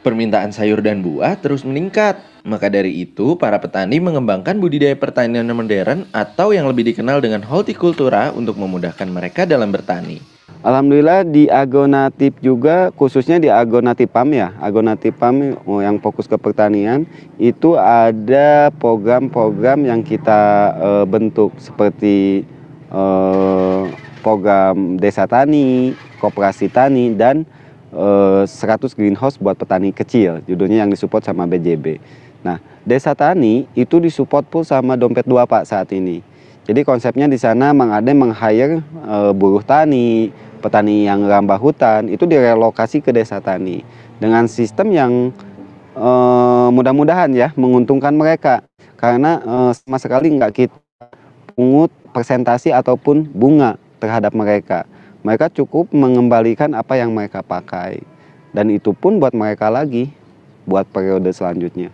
Permintaan 0.00 0.54
sayur 0.54 0.78
dan 0.78 1.02
buah 1.02 1.34
terus 1.38 1.66
meningkat. 1.66 2.22
Maka 2.46 2.70
dari 2.70 3.04
itu, 3.04 3.34
para 3.36 3.58
petani 3.58 3.98
mengembangkan 3.98 4.56
budidaya 4.56 4.94
pertanian 4.96 5.44
modern 5.50 6.08
atau 6.14 6.54
yang 6.54 6.64
lebih 6.70 6.86
dikenal 6.86 7.20
dengan 7.20 7.44
hortikultura 7.44 8.32
untuk 8.32 8.56
memudahkan 8.56 9.10
mereka 9.10 9.44
dalam 9.44 9.68
bertani. 9.74 10.38
Alhamdulillah 10.58 11.22
di 11.22 11.46
Agonatif 11.46 12.34
juga 12.42 12.90
khususnya 12.98 13.38
di 13.38 13.46
Agonatif 13.46 14.10
PAM 14.10 14.34
ya, 14.34 14.50
Agonatif 14.58 15.14
PAM 15.14 15.54
oh, 15.62 15.78
yang 15.78 16.02
fokus 16.02 16.26
ke 16.26 16.34
pertanian 16.34 17.06
itu 17.38 17.78
ada 17.78 18.74
program-program 18.82 19.86
yang 19.86 20.02
kita 20.02 20.74
eh, 20.74 21.04
bentuk 21.06 21.54
seperti 21.62 22.42
eh, 22.90 23.82
program 24.18 24.98
Desa 24.98 25.30
Tani, 25.30 25.94
Koperasi 26.18 26.66
Tani 26.74 27.14
dan 27.14 27.46
eh, 27.92 28.42
100 28.44 28.96
greenhouse 28.96 29.36
buat 29.40 29.56
petani 29.56 29.92
kecil, 29.92 30.44
judulnya 30.44 30.86
yang 30.86 30.90
disupport 30.90 31.24
sama 31.24 31.48
BJB. 31.48 32.00
Nah, 32.42 32.62
Desa 32.86 33.12
Tani 33.12 33.68
itu 33.76 34.00
disupport 34.00 34.44
pun 34.46 34.62
sama 34.64 34.96
Dompet 34.96 35.26
Dua 35.26 35.44
Pak 35.44 35.68
saat 35.68 35.90
ini. 35.92 36.24
Jadi 36.68 36.84
konsepnya 36.84 37.24
di 37.24 37.40
sana 37.40 37.72
Mang 37.72 37.96
Ade 37.96 38.12
meng-hire 38.12 38.84
uh, 39.08 39.32
buruh 39.32 39.64
tani, 39.64 40.28
petani 40.60 41.08
yang 41.08 41.24
rambah 41.24 41.56
hutan 41.56 42.12
itu 42.12 42.28
direlokasi 42.28 43.00
ke 43.00 43.08
desa 43.08 43.40
tani 43.40 43.80
dengan 44.20 44.44
sistem 44.44 44.92
yang 44.92 45.12
uh, 45.96 46.68
mudah-mudahan 46.68 47.32
ya 47.32 47.56
menguntungkan 47.56 48.12
mereka 48.12 48.60
karena 49.00 49.40
uh, 49.48 49.72
sama 49.72 49.96
sekali 49.96 50.28
nggak 50.28 50.52
kita 50.52 50.76
pungut 51.56 51.88
presentasi 52.12 52.68
ataupun 52.74 53.24
bunga 53.32 53.80
terhadap 53.96 54.36
mereka. 54.36 54.84
Mereka 55.26 55.50
cukup 55.50 55.90
mengembalikan 55.90 56.74
apa 56.74 56.94
yang 56.98 57.10
mereka 57.10 57.42
pakai. 57.42 58.02
Dan 58.54 58.70
itu 58.72 58.94
pun 58.94 59.18
buat 59.18 59.34
mereka 59.34 59.68
lagi 59.68 60.10
buat 60.68 60.84
periode 60.88 61.32
selanjutnya. 61.32 61.88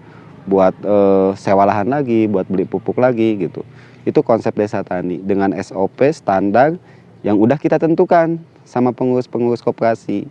Buat 0.45 0.77
uh, 0.85 1.33
sewa 1.39 1.65
lahan 1.65 1.89
lagi 1.89 2.29
buat 2.29 2.45
beli 2.51 2.69
pupuk 2.69 3.01
lagi 3.01 3.49
gitu. 3.49 3.65
Itu 4.05 4.21
konsep 4.21 4.53
desa 4.53 4.85
tani 4.85 5.23
dengan 5.23 5.57
SOP 5.57 6.05
standar 6.13 6.77
yang 7.25 7.41
udah 7.41 7.57
kita 7.57 7.81
tentukan 7.81 8.37
sama 8.69 8.93
pengurus-pengurus 8.93 9.65
koperasi. 9.65 10.29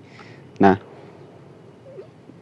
Nah, 0.61 0.77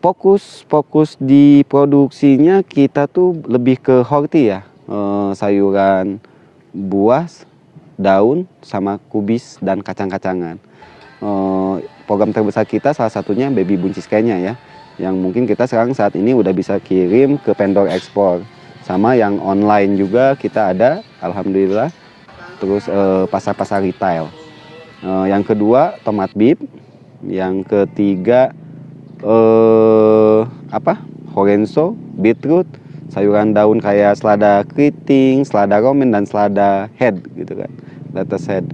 fokus 0.04 0.68
fokus 0.68 1.16
di 1.16 1.64
produksinya 1.72 2.60
kita 2.66 3.08
tuh 3.08 3.40
lebih 3.48 3.80
ke 3.80 4.04
horti 4.04 4.52
ya, 4.52 4.68
e, 4.90 4.98
sayuran, 5.38 6.20
buah, 6.76 7.32
daun, 8.02 8.50
sama 8.66 8.98
kubis 9.14 9.62
dan 9.62 9.86
kacang-kacangan. 9.86 10.58
E, 11.22 11.30
program 12.10 12.34
terbesar 12.34 12.66
kita 12.66 12.98
salah 12.98 13.14
satunya 13.14 13.54
baby 13.54 13.78
buncis 13.78 14.10
Kenya 14.10 14.42
ya, 14.42 14.54
yang 14.98 15.16
mungkin 15.22 15.46
kita 15.46 15.70
sekarang 15.70 15.94
saat 15.94 16.18
ini 16.18 16.34
udah 16.34 16.52
bisa 16.52 16.82
kirim 16.82 17.38
ke 17.38 17.54
vendor 17.54 17.86
ekspor 17.86 18.42
sama 18.82 19.14
yang 19.14 19.38
online 19.40 19.94
juga 19.94 20.34
kita 20.34 20.74
ada 20.74 21.06
alhamdulillah. 21.22 21.94
Terus 22.58 22.86
eh, 22.90 23.26
pasar-pasar 23.30 23.82
retail. 23.82 24.30
Uh, 25.02 25.26
yang 25.26 25.42
kedua 25.42 25.98
tomat 26.06 26.30
bib. 26.38 26.62
Yang 27.26 27.66
ketiga 27.66 28.54
uh, 29.26 30.46
apa? 30.70 31.02
Horenso 31.34 31.98
beetroot 32.18 32.70
sayuran 33.12 33.52
daun 33.52 33.84
kayak 33.84 34.15
selada 34.15 34.63
keriting 34.71 35.43
selada 35.43 35.84
romen 35.84 36.15
dan 36.15 36.24
selada 36.24 36.88
head 36.95 37.19
gitu 37.36 37.54
kan 37.60 37.71
lettuce 38.15 38.47
head 38.47 38.65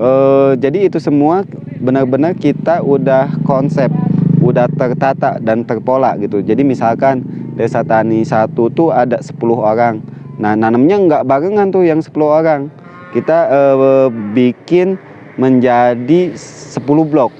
uh, 0.00 0.56
jadi 0.56 0.88
itu 0.88 0.96
semua 0.96 1.44
benar-benar 1.78 2.32
kita 2.32 2.80
udah 2.80 3.28
konsep 3.44 3.92
udah 4.40 4.68
tertata 4.72 5.36
dan 5.38 5.68
terpola 5.68 6.16
gitu 6.16 6.40
jadi 6.40 6.64
misalkan 6.64 7.44
desa 7.54 7.86
tani 7.86 8.26
satu 8.26 8.68
tuh 8.68 8.90
ada 8.90 9.22
10 9.22 9.38
orang. 9.54 10.02
Nah, 10.36 10.58
nanamnya 10.58 10.98
nggak 10.98 11.22
barengan 11.24 11.70
tuh 11.70 11.86
yang 11.86 12.02
10 12.02 12.10
orang. 12.26 12.68
Kita 13.14 13.38
uh, 13.48 14.08
bikin 14.34 14.98
menjadi 15.38 16.34
10 16.34 16.82
blok. 17.06 17.30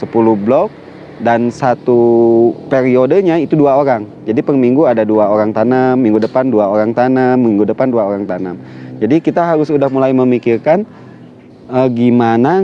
10 0.00 0.08
blok 0.40 0.72
dan 1.20 1.52
satu 1.52 2.00
periodenya 2.72 3.36
itu 3.40 3.56
dua 3.56 3.76
orang. 3.80 4.08
Jadi 4.24 4.40
per 4.40 4.56
minggu 4.56 4.88
ada 4.88 5.04
dua 5.04 5.28
orang 5.28 5.52
tanam, 5.52 6.00
minggu 6.00 6.20
depan 6.20 6.48
dua 6.48 6.68
orang 6.68 6.96
tanam, 6.96 7.36
minggu 7.36 7.68
depan 7.68 7.92
dua 7.92 8.08
orang 8.08 8.24
tanam. 8.24 8.56
Jadi 9.00 9.20
kita 9.20 9.40
harus 9.44 9.72
udah 9.72 9.88
mulai 9.88 10.12
memikirkan 10.12 10.84
uh, 11.68 11.88
gimana 11.88 12.60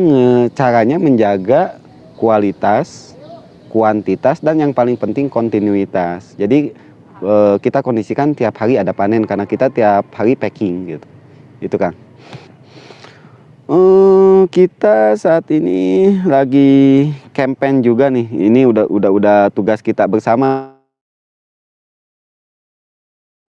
caranya 0.52 1.00
menjaga 1.00 1.80
kualitas, 2.16 3.16
kuantitas 3.72 4.40
dan 4.40 4.60
yang 4.60 4.72
paling 4.72 4.96
penting 4.96 5.28
kontinuitas. 5.28 6.36
Jadi 6.36 6.86
Eh, 7.16 7.56
kita 7.64 7.80
kondisikan 7.80 8.36
tiap 8.36 8.60
hari 8.60 8.76
ada 8.76 8.92
panen 8.92 9.24
karena 9.24 9.48
kita 9.48 9.72
tiap 9.72 10.12
hari 10.12 10.36
packing 10.36 10.84
gitu 10.84 11.06
itu 11.64 11.76
kan 11.80 11.96
uh, 13.70 14.46
kita 14.50 15.14
saat 15.18 15.46
ini 15.50 16.14
lagi 16.24 17.10
campaign 17.34 17.82
juga 17.82 18.10
nih. 18.10 18.26
Ini 18.26 18.66
udah 18.66 18.86
udah 18.88 19.10
udah 19.10 19.38
tugas 19.50 19.82
kita 19.82 20.06
bersama. 20.06 20.74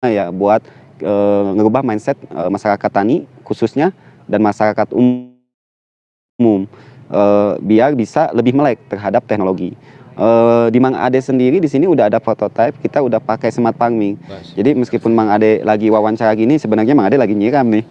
Ya 0.06 0.30
buat 0.30 0.62
uh, 1.02 1.58
ngerubah 1.58 1.82
mindset 1.82 2.18
uh, 2.30 2.50
masyarakat 2.54 2.90
tani 2.90 3.26
khususnya 3.42 3.90
dan 4.30 4.46
masyarakat 4.46 4.94
umum 4.94 6.70
uh, 7.12 7.60
biar 7.60 7.94
bisa 7.94 8.32
lebih 8.32 8.56
melek 8.56 8.82
terhadap 8.88 9.24
teknologi 9.26 9.76
Uh, 10.18 10.66
di 10.74 10.82
Mang 10.82 10.98
Ade 10.98 11.22
sendiri 11.22 11.62
di 11.62 11.70
sini 11.70 11.86
udah 11.86 12.10
ada 12.10 12.18
prototype, 12.18 12.74
kita 12.82 13.06
udah 13.06 13.22
pakai 13.22 13.54
smart 13.54 13.78
farming. 13.78 14.18
Jadi 14.58 14.74
meskipun 14.74 15.14
Mang 15.14 15.30
Ade 15.30 15.62
lagi 15.62 15.94
wawancara 15.94 16.34
gini, 16.34 16.58
sebenarnya 16.58 16.98
Mang 16.98 17.06
Ade 17.06 17.22
lagi 17.22 17.38
nyiram 17.38 17.70
nih, 17.70 17.86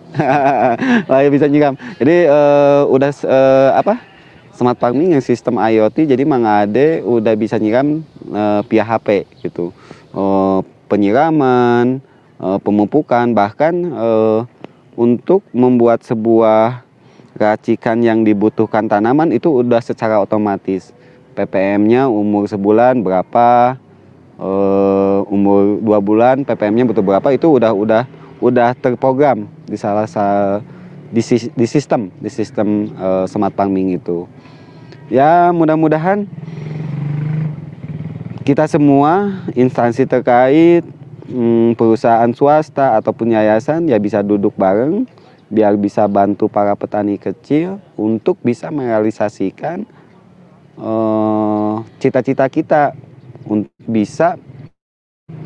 lagi 1.15 1.29
bisa 1.31 1.47
nyiram. 1.47 1.79
Jadi 2.03 2.27
uh, 2.27 2.83
udah 2.91 3.11
uh, 3.31 3.71
apa? 3.79 4.03
Smart 4.59 4.75
farming 4.75 5.15
yang 5.15 5.23
sistem 5.23 5.63
IoT, 5.63 6.11
jadi 6.11 6.27
Mang 6.27 6.43
Ade 6.43 6.99
udah 7.07 7.31
bisa 7.39 7.63
nyiram 7.63 8.03
uh, 8.35 8.67
via 8.67 8.83
HP 8.83 9.31
gitu. 9.47 9.71
Uh, 10.11 10.67
penyiraman, 10.91 12.03
uh, 12.43 12.59
pemupukan, 12.59 13.31
bahkan 13.39 13.71
uh, 13.95 14.43
untuk 14.99 15.47
membuat 15.55 16.03
sebuah 16.03 16.86
racikan 17.37 18.01
yang 18.01 18.25
dibutuhkan 18.25 18.89
tanaman 18.89 19.31
itu 19.31 19.63
udah 19.63 19.81
secara 19.85 20.19
otomatis 20.19 20.91
PPM-nya 21.37 22.09
umur 22.09 22.49
sebulan 22.49 23.05
berapa, 23.05 23.77
uh, 24.41 25.21
umur 25.29 25.79
dua 25.85 25.99
bulan 26.01 26.43
PPM-nya 26.49 26.89
butuh 26.89 27.05
berapa 27.05 27.29
itu 27.37 27.61
udah 27.61 27.77
udah 27.77 28.03
udah 28.41 28.73
terprogram 28.77 29.49
di 29.69 29.77
salah 29.77 30.09
satu 30.09 30.65
di, 31.13 31.23
di 31.55 31.67
sistem 31.69 32.11
di 32.19 32.31
sistem 32.33 32.91
uh, 32.97 33.25
smart 33.29 33.55
farming 33.55 34.01
itu. 34.01 34.27
Ya 35.07 35.55
mudah-mudahan 35.55 36.27
kita 38.43 38.67
semua 38.67 39.43
instansi 39.55 40.07
terkait 40.07 40.83
hmm, 41.31 41.75
perusahaan 41.79 42.31
swasta 42.35 42.99
ataupun 42.99 43.35
yayasan 43.35 43.87
ya 43.87 43.99
bisa 43.99 44.23
duduk 44.23 44.55
bareng 44.59 45.07
biar 45.47 45.79
bisa 45.79 46.07
bantu 46.11 46.51
para 46.51 46.75
petani 46.75 47.17
kecil 47.17 47.79
untuk 47.95 48.39
bisa 48.43 48.71
merealisasikan 48.75 49.87
Eh, 50.77 51.75
cita-cita 52.05 52.45
uh, 52.45 52.53
kita 52.53 52.93
untuk 53.49 53.73
bisa 53.89 54.37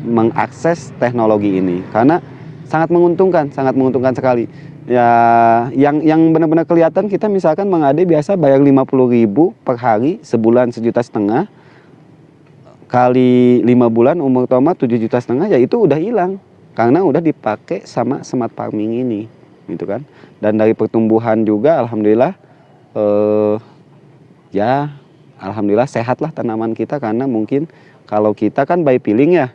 mengakses 0.03 0.91
teknologi 0.99 1.55
ini 1.55 1.79
karena 1.95 2.19
sangat 2.67 2.91
menguntungkan, 2.91 3.47
sangat 3.55 3.79
menguntungkan 3.79 4.11
sekali. 4.11 4.51
Ya, 4.91 5.07
yang 5.71 6.03
yang 6.03 6.35
benar-benar 6.35 6.67
kelihatan 6.67 7.07
kita 7.07 7.31
misalkan 7.31 7.71
mengade 7.71 8.03
biasa 8.03 8.35
bayar 8.35 8.59
50.000 8.59 9.55
per 9.63 9.79
hari, 9.79 10.19
sebulan 10.19 10.75
sejuta 10.75 10.99
setengah. 10.99 11.47
Kali 12.91 13.63
lima 13.63 13.87
bulan 13.87 14.19
umur 14.19 14.51
tomat 14.51 14.75
7 14.75 14.99
juta 14.99 15.15
setengah 15.15 15.47
ya 15.47 15.55
itu 15.55 15.79
udah 15.79 15.95
hilang 15.95 16.43
karena 16.75 17.07
udah 17.07 17.23
dipakai 17.23 17.87
sama 17.87 18.19
smart 18.19 18.51
farming 18.51 19.07
ini 19.07 19.40
gitu 19.67 19.85
kan. 19.85 20.01
Dan 20.41 20.57
dari 20.57 20.73
pertumbuhan 20.73 21.43
juga 21.45 21.81
alhamdulillah 21.81 22.33
eh, 22.95 23.55
ya 24.53 24.93
alhamdulillah 25.41 25.89
sehatlah 25.89 26.29
tanaman 26.33 26.77
kita 26.77 27.01
karena 27.01 27.25
mungkin 27.25 27.65
kalau 28.05 28.35
kita 28.35 28.63
kan 28.67 28.81
by 28.81 28.97
peeling 29.01 29.37
ya. 29.37 29.49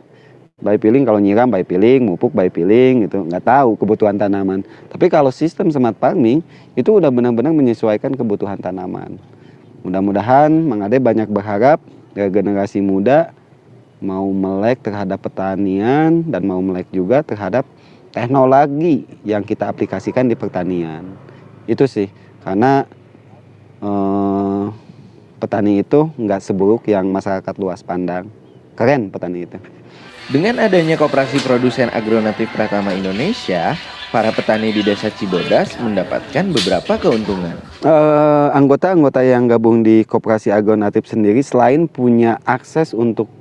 By 0.57 0.81
peeling 0.81 1.05
kalau 1.05 1.21
nyiram 1.21 1.53
by 1.53 1.61
peeling 1.61 2.09
mupuk 2.09 2.33
by 2.33 2.49
peeling 2.49 3.05
gitu. 3.05 3.29
Nggak 3.29 3.45
tahu 3.45 3.77
kebutuhan 3.77 4.17
tanaman. 4.17 4.65
Tapi 4.89 5.05
kalau 5.05 5.29
sistem 5.29 5.69
smart 5.69 5.93
farming 6.01 6.41
itu 6.73 6.89
udah 6.89 7.13
benar-benar 7.13 7.53
menyesuaikan 7.53 8.17
kebutuhan 8.17 8.57
tanaman. 8.57 9.21
Mudah-mudahan 9.85 10.49
Mang 10.49 10.81
Ade 10.81 10.97
banyak 10.97 11.29
berharap 11.29 11.77
dari 12.17 12.33
generasi 12.33 12.81
muda 12.81 13.29
mau 14.01 14.29
melek 14.29 14.81
terhadap 14.81 15.21
pertanian 15.21 16.25
dan 16.25 16.41
mau 16.45 16.61
melek 16.61 16.89
juga 16.89 17.21
terhadap 17.21 17.65
teknologi 18.17 19.05
yang 19.21 19.45
kita 19.45 19.69
aplikasikan 19.69 20.25
di 20.25 20.33
pertanian 20.33 21.05
itu 21.69 21.85
sih 21.85 22.09
karena 22.41 22.89
eh, 23.85 24.65
petani 25.37 25.85
itu 25.85 26.09
nggak 26.17 26.41
seburuk 26.41 26.89
yang 26.89 27.05
masyarakat 27.13 27.53
luas 27.61 27.85
pandang. 27.85 28.25
Keren 28.73 29.09
petani 29.13 29.45
itu. 29.45 29.57
Dengan 30.27 30.59
adanya 30.59 30.99
Koperasi 30.99 31.39
Produsen 31.39 31.87
Agronatif 31.87 32.51
Pratama 32.51 32.91
Indonesia, 32.91 33.79
para 34.11 34.29
petani 34.35 34.75
di 34.75 34.83
Desa 34.83 35.07
Cibodas 35.07 35.79
mendapatkan 35.79 36.51
beberapa 36.51 36.99
keuntungan. 36.99 37.55
Uh, 37.79 38.51
anggota-anggota 38.51 39.23
yang 39.23 39.47
gabung 39.47 39.87
di 39.87 40.03
Koperasi 40.03 40.51
Agronatif 40.51 41.07
sendiri 41.07 41.39
selain 41.39 41.87
punya 41.87 42.43
akses 42.43 42.91
untuk 42.91 43.31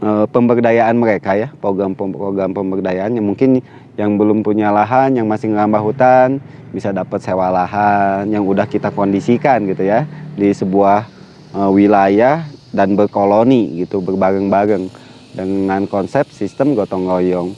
uh, 0.00 0.26
pemberdayaan 0.28 0.96
mereka 0.96 1.36
ya, 1.36 1.48
program-program 1.60 2.52
pemberdayaan 2.56 3.16
yang 3.16 3.26
mungkin 3.26 3.60
yang 3.94 4.16
belum 4.16 4.40
punya 4.40 4.72
lahan, 4.72 5.14
yang 5.14 5.28
masih 5.28 5.52
ngambah 5.52 5.80
hutan, 5.80 6.40
bisa 6.72 6.90
dapat 6.90 7.20
sewa 7.20 7.52
lahan 7.52 8.26
yang 8.32 8.46
udah 8.48 8.64
kita 8.64 8.88
kondisikan 8.90 9.66
gitu 9.68 9.84
ya 9.84 10.08
di 10.34 10.50
sebuah 10.50 11.04
uh, 11.52 11.70
wilayah 11.70 12.48
dan 12.70 12.94
berkoloni 12.94 13.82
gitu 13.84 13.98
berbareng-bareng 14.00 14.88
dengan 15.34 15.86
konsep 15.86 16.26
sistem 16.30 16.74
gotong 16.74 17.06
royong. 17.06 17.50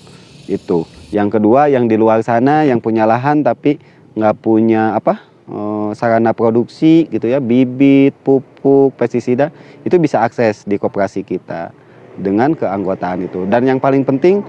itu. 0.50 0.84
Yang 1.14 1.38
kedua 1.38 1.70
yang 1.70 1.86
di 1.86 1.94
luar 1.94 2.18
sana 2.26 2.66
yang 2.66 2.82
punya 2.82 3.06
lahan 3.06 3.46
tapi 3.46 3.78
nggak 4.18 4.36
punya 4.42 4.98
apa 4.98 5.22
eh, 5.46 5.90
sarana 5.94 6.34
produksi 6.34 7.06
gitu 7.08 7.30
ya 7.30 7.38
bibit, 7.38 8.12
pupuk, 8.26 8.92
pestisida 8.98 9.54
itu 9.86 9.96
bisa 10.02 10.20
akses 10.20 10.66
di 10.66 10.76
koperasi 10.76 11.22
kita 11.22 11.70
dengan 12.18 12.52
keanggotaan 12.52 13.24
itu. 13.24 13.48
Dan 13.48 13.64
yang 13.68 13.78
paling 13.80 14.04
penting 14.04 14.44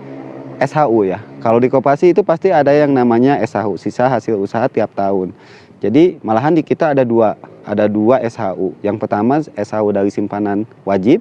SHU 0.60 1.08
ya. 1.08 1.20
Kalau 1.44 1.60
di 1.60 1.68
koperasi 1.68 2.16
itu 2.16 2.22
pasti 2.24 2.52
ada 2.52 2.72
yang 2.72 2.92
namanya 2.92 3.40
SHU, 3.44 3.76
sisa 3.80 4.08
hasil 4.08 4.40
usaha 4.40 4.66
tiap 4.72 4.92
tahun. 4.96 5.36
Jadi 5.84 6.24
malahan 6.24 6.56
di 6.56 6.64
kita 6.64 6.96
ada 6.96 7.04
dua, 7.04 7.36
ada 7.68 7.92
dua 7.92 8.24
SHU. 8.24 8.72
Yang 8.80 8.98
pertama 9.04 9.44
SHU 9.44 9.90
dari 9.92 10.12
simpanan 10.12 10.64
wajib, 10.88 11.20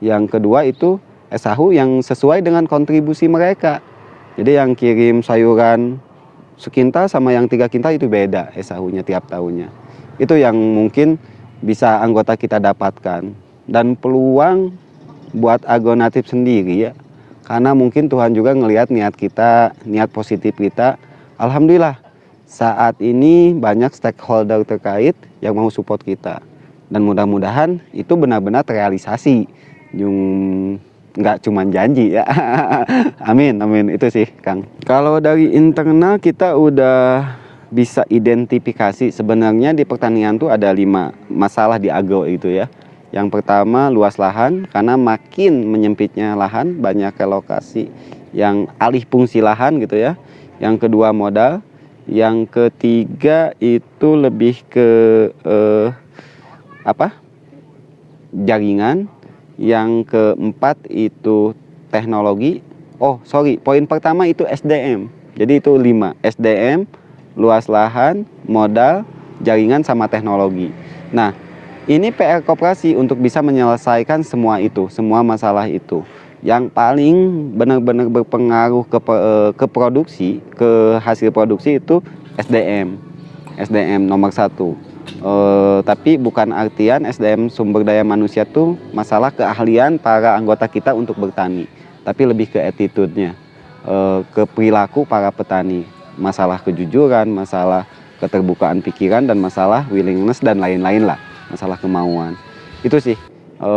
yang 0.00 0.24
kedua 0.24 0.64
itu 0.64 0.96
SHU 1.28 1.76
yang 1.76 2.00
sesuai 2.00 2.40
dengan 2.40 2.64
kontribusi 2.64 3.28
mereka. 3.28 3.84
Jadi 4.40 4.56
yang 4.56 4.72
kirim 4.72 5.20
sayuran 5.20 6.00
sekintal 6.56 7.08
sama 7.08 7.32
yang 7.32 7.48
tiga 7.48 7.68
kintal 7.68 7.96
itu 7.96 8.08
beda 8.08 8.52
SHU-nya 8.56 9.04
tiap 9.04 9.28
tahunnya. 9.28 9.68
Itu 10.20 10.36
yang 10.36 10.56
mungkin 10.56 11.16
bisa 11.60 12.00
anggota 12.00 12.36
kita 12.36 12.60
dapatkan. 12.60 13.32
Dan 13.70 13.94
peluang 13.96 14.72
buat 15.34 15.62
agonatif 15.66 16.30
sendiri 16.30 16.90
ya. 16.90 16.92
Karena 17.46 17.74
mungkin 17.74 18.06
Tuhan 18.06 18.30
juga 18.30 18.54
ngelihat 18.54 18.94
niat 18.94 19.18
kita, 19.18 19.74
niat 19.82 20.10
positif 20.14 20.54
kita. 20.54 21.00
Alhamdulillah 21.34 21.98
saat 22.46 22.98
ini 23.02 23.54
banyak 23.54 23.90
stakeholder 23.90 24.62
terkait 24.62 25.14
yang 25.42 25.58
mau 25.58 25.70
support 25.70 26.02
kita. 26.02 26.42
Dan 26.90 27.06
mudah-mudahan 27.06 27.78
itu 27.94 28.14
benar-benar 28.18 28.66
terrealisasi. 28.66 29.46
Yung 29.94 30.18
nggak 31.14 31.42
cuma 31.42 31.66
janji 31.66 32.14
ya. 32.14 32.26
amin, 33.30 33.58
amin. 33.58 33.94
Itu 33.94 34.10
sih, 34.10 34.26
Kang. 34.42 34.66
Kalau 34.86 35.18
dari 35.18 35.50
internal 35.54 36.22
kita 36.22 36.54
udah 36.54 37.38
bisa 37.70 38.02
identifikasi 38.10 39.14
sebenarnya 39.14 39.70
di 39.70 39.86
pertanian 39.86 40.34
tuh 40.34 40.50
ada 40.50 40.74
lima 40.74 41.14
masalah 41.30 41.78
di 41.78 41.86
agro 41.86 42.26
itu 42.26 42.50
ya. 42.50 42.66
Yang 43.10 43.38
pertama 43.38 43.90
luas 43.90 44.14
lahan 44.18 44.70
karena 44.70 44.94
makin 44.94 45.66
menyempitnya 45.66 46.38
lahan 46.38 46.78
banyak 46.78 47.10
relokasi 47.18 47.90
yang 48.30 48.70
alih 48.78 49.02
fungsi 49.02 49.42
lahan 49.42 49.82
gitu 49.82 49.98
ya. 49.98 50.14
Yang 50.62 50.86
kedua 50.86 51.10
modal, 51.10 51.58
yang 52.06 52.46
ketiga 52.46 53.50
itu 53.58 54.08
lebih 54.14 54.62
ke 54.70 54.88
eh, 55.42 55.88
apa? 56.86 57.18
jaringan. 58.30 59.10
Yang 59.60 60.08
keempat 60.08 60.88
itu 60.88 61.52
teknologi. 61.92 62.64
Oh, 62.96 63.20
sorry, 63.28 63.60
poin 63.60 63.84
pertama 63.84 64.24
itu 64.24 64.48
SDM. 64.48 65.12
Jadi 65.36 65.60
itu 65.60 65.76
lima, 65.76 66.16
SDM, 66.24 66.88
luas 67.36 67.68
lahan, 67.68 68.24
modal, 68.48 69.04
jaringan 69.44 69.84
sama 69.84 70.08
teknologi. 70.08 70.72
Nah, 71.12 71.36
ini 71.90 72.14
PR 72.14 72.38
koperasi 72.46 72.94
untuk 72.94 73.18
bisa 73.18 73.42
menyelesaikan 73.42 74.22
semua 74.22 74.62
itu, 74.62 74.86
semua 74.94 75.26
masalah 75.26 75.66
itu. 75.66 76.06
Yang 76.38 76.70
paling 76.70 77.16
benar-benar 77.58 78.06
berpengaruh 78.06 78.86
ke, 78.86 78.98
eh, 79.02 79.50
ke 79.58 79.66
produksi, 79.66 80.38
ke 80.54 81.02
hasil 81.02 81.34
produksi 81.34 81.82
itu 81.82 81.98
SDM. 82.38 82.94
SDM 83.58 84.06
nomor 84.06 84.30
satu. 84.30 84.78
E, 85.20 85.32
tapi 85.84 86.16
bukan 86.16 86.54
artian 86.54 87.04
SDM 87.04 87.50
sumber 87.52 87.82
daya 87.82 88.06
manusia 88.06 88.46
tuh 88.46 88.78
masalah 88.94 89.28
keahlian 89.34 89.98
para 89.98 90.32
anggota 90.38 90.64
kita 90.70 90.94
untuk 90.96 91.18
bertani, 91.18 91.66
tapi 92.06 92.24
lebih 92.24 92.48
ke 92.48 92.60
attitude-nya, 92.62 93.34
e, 93.84 93.96
ke 94.30 94.46
perilaku 94.48 95.04
para 95.04 95.28
petani, 95.34 95.84
masalah 96.16 96.62
kejujuran, 96.62 97.26
masalah 97.28 97.84
keterbukaan 98.22 98.80
pikiran 98.80 99.26
dan 99.28 99.36
masalah 99.40 99.84
willingness 99.92 100.40
dan 100.40 100.60
lain-lain 100.60 101.04
lah, 101.08 101.18
masalah 101.50 101.76
kemauan. 101.76 102.38
Itu 102.80 102.96
sih 103.02 103.18
e, 103.58 103.72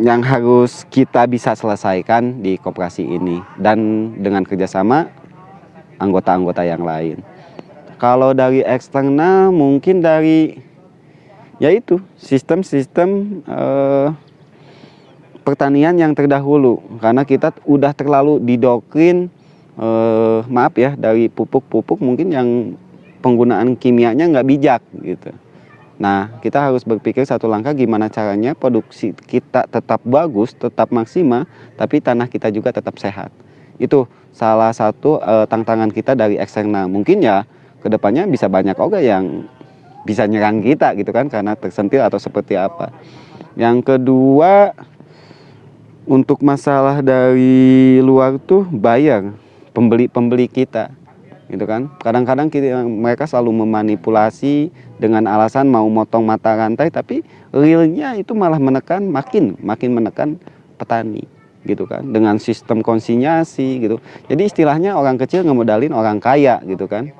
yang 0.00 0.22
harus 0.22 0.86
kita 0.88 1.26
bisa 1.26 1.52
selesaikan 1.52 2.40
di 2.40 2.56
koperasi 2.56 3.02
ini 3.02 3.42
dan 3.58 4.10
dengan 4.22 4.46
kerjasama 4.46 5.10
anggota-anggota 5.98 6.62
yang 6.64 6.86
lain. 6.86 7.20
Kalau 7.98 8.34
dari 8.34 8.66
eksternal 8.66 9.54
mungkin 9.54 10.02
dari 10.02 10.58
yaitu 11.62 12.02
sistem-sistem 12.18 13.42
eh, 13.46 14.08
pertanian 15.46 15.94
yang 15.94 16.10
terdahulu 16.10 16.82
karena 16.98 17.22
kita 17.22 17.54
udah 17.62 17.94
terlalu 17.94 18.42
didoktrin 18.42 19.30
eh, 19.78 20.40
maaf 20.50 20.74
ya 20.74 20.98
dari 20.98 21.30
pupuk-pupuk 21.30 22.02
mungkin 22.02 22.34
yang 22.34 22.48
penggunaan 23.22 23.78
kimianya 23.78 24.26
nggak 24.26 24.46
bijak 24.50 24.82
gitu. 25.00 25.30
Nah 26.02 26.34
kita 26.42 26.58
harus 26.58 26.82
berpikir 26.82 27.22
satu 27.22 27.46
langkah 27.46 27.70
gimana 27.70 28.10
caranya 28.10 28.58
produksi 28.58 29.14
kita 29.14 29.70
tetap 29.70 30.02
bagus, 30.02 30.50
tetap 30.58 30.90
maksimal, 30.90 31.46
tapi 31.78 32.02
tanah 32.02 32.26
kita 32.26 32.50
juga 32.50 32.74
tetap 32.74 32.98
sehat. 32.98 33.30
Itu 33.78 34.10
salah 34.34 34.74
satu 34.74 35.22
uh, 35.22 35.46
tantangan 35.46 35.94
kita 35.94 36.18
dari 36.18 36.42
eksternal. 36.42 36.90
Mungkin 36.90 37.22
ya 37.22 37.46
ke 37.78 37.86
depannya 37.86 38.26
bisa 38.26 38.50
banyak 38.50 38.74
oga 38.74 38.98
yang 38.98 39.46
bisa 40.02 40.26
nyerang 40.26 40.58
kita 40.66 40.98
gitu 40.98 41.14
kan 41.14 41.30
karena 41.30 41.54
tersentil 41.54 42.02
atau 42.02 42.18
seperti 42.18 42.58
apa. 42.58 42.90
Yang 43.54 43.94
kedua 43.94 44.74
untuk 46.02 46.42
masalah 46.42 46.98
dari 46.98 48.02
luar 48.02 48.42
tuh 48.42 48.66
bayar 48.66 49.30
pembeli-pembeli 49.70 50.50
kita 50.50 50.90
gitu 51.52 51.68
kan. 51.68 51.92
Kadang-kadang 52.00 52.48
mereka 52.88 53.28
selalu 53.28 53.62
memanipulasi 53.62 54.72
dengan 54.96 55.28
alasan 55.28 55.68
mau 55.68 55.84
motong 55.92 56.24
mata 56.24 56.56
rantai 56.56 56.88
tapi 56.88 57.20
realnya 57.52 58.16
itu 58.16 58.32
malah 58.32 58.58
menekan 58.58 59.04
makin 59.12 59.60
makin 59.60 59.92
menekan 59.92 60.28
petani 60.80 61.28
gitu 61.62 61.86
kan 61.86 62.02
dengan 62.08 62.40
sistem 62.40 62.80
konsinyasi 62.80 63.84
gitu. 63.84 64.00
Jadi 64.26 64.48
istilahnya 64.48 64.96
orang 64.96 65.20
kecil 65.20 65.44
ngemodalin 65.44 65.92
orang 65.92 66.18
kaya 66.18 66.58
gitu 66.64 66.88
kan 66.88 67.12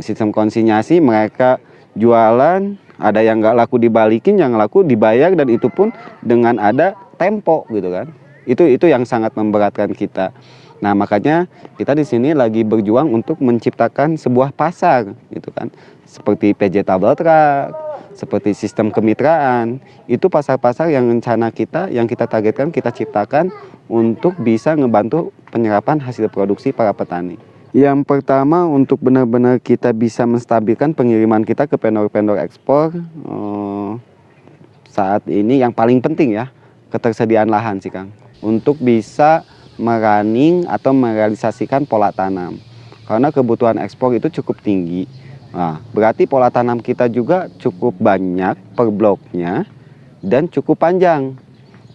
sistem 0.00 0.30
konsinyasi 0.34 0.98
mereka 0.98 1.62
jualan 1.98 2.78
ada 2.98 3.20
yang 3.22 3.38
nggak 3.38 3.54
laku 3.54 3.78
dibalikin 3.78 4.38
yang 4.38 4.54
laku 4.58 4.82
dibayar 4.82 5.30
dan 5.34 5.48
itu 5.50 5.70
pun 5.70 5.94
dengan 6.22 6.58
ada 6.58 6.94
tempo 7.18 7.66
gitu 7.70 7.90
kan 7.90 8.10
itu 8.48 8.64
itu 8.66 8.86
yang 8.90 9.06
sangat 9.06 9.34
memberatkan 9.38 9.94
kita 9.94 10.34
nah 10.78 10.94
makanya 10.94 11.50
kita 11.74 11.94
di 11.98 12.06
sini 12.06 12.34
lagi 12.34 12.62
berjuang 12.62 13.10
untuk 13.10 13.42
menciptakan 13.42 14.14
sebuah 14.14 14.54
pasar 14.54 15.14
gitu 15.34 15.50
kan. 15.50 15.70
Seperti 16.08 16.56
PJ 16.56 16.86
Table 16.86 17.12
Truck 17.18 17.88
seperti 18.18 18.50
sistem 18.50 18.90
kemitraan. 18.90 19.78
Itu 20.10 20.26
pasar-pasar 20.26 20.90
yang 20.90 21.06
rencana 21.06 21.54
kita 21.54 21.86
yang 21.94 22.10
kita 22.10 22.26
targetkan 22.26 22.74
kita 22.74 22.90
ciptakan 22.90 23.54
untuk 23.86 24.34
bisa 24.42 24.74
ngebantu 24.74 25.30
penyerapan 25.54 26.02
hasil 26.02 26.26
produksi 26.26 26.74
para 26.74 26.90
petani. 26.90 27.38
Yang 27.70 28.02
pertama 28.08 28.66
untuk 28.66 28.98
benar-benar 28.98 29.62
kita 29.62 29.94
bisa 29.94 30.26
menstabilkan 30.26 30.96
pengiriman 30.96 31.46
kita 31.46 31.70
ke 31.70 31.78
vendor-vendor 31.78 32.40
ekspor 32.42 32.90
eh, 32.98 33.92
saat 34.90 35.22
ini 35.30 35.62
yang 35.62 35.70
paling 35.70 36.02
penting 36.02 36.34
ya 36.34 36.50
ketersediaan 36.90 37.46
lahan 37.46 37.78
sih 37.78 37.92
Kang. 37.92 38.10
Untuk 38.42 38.82
bisa 38.82 39.46
merunning 39.78 40.66
atau 40.66 40.90
merealisasikan 40.90 41.86
pola 41.86 42.10
tanam 42.10 42.58
karena 43.08 43.32
kebutuhan 43.32 43.80
ekspor 43.80 44.12
itu 44.12 44.28
cukup 44.42 44.60
tinggi. 44.60 45.08
Nah, 45.48 45.80
berarti 45.96 46.28
pola 46.28 46.52
tanam 46.52 46.82
kita 46.84 47.08
juga 47.08 47.48
cukup 47.56 47.96
banyak 47.96 48.76
per 48.76 48.92
bloknya 48.92 49.64
dan 50.20 50.44
cukup 50.50 50.76
panjang 50.76 51.40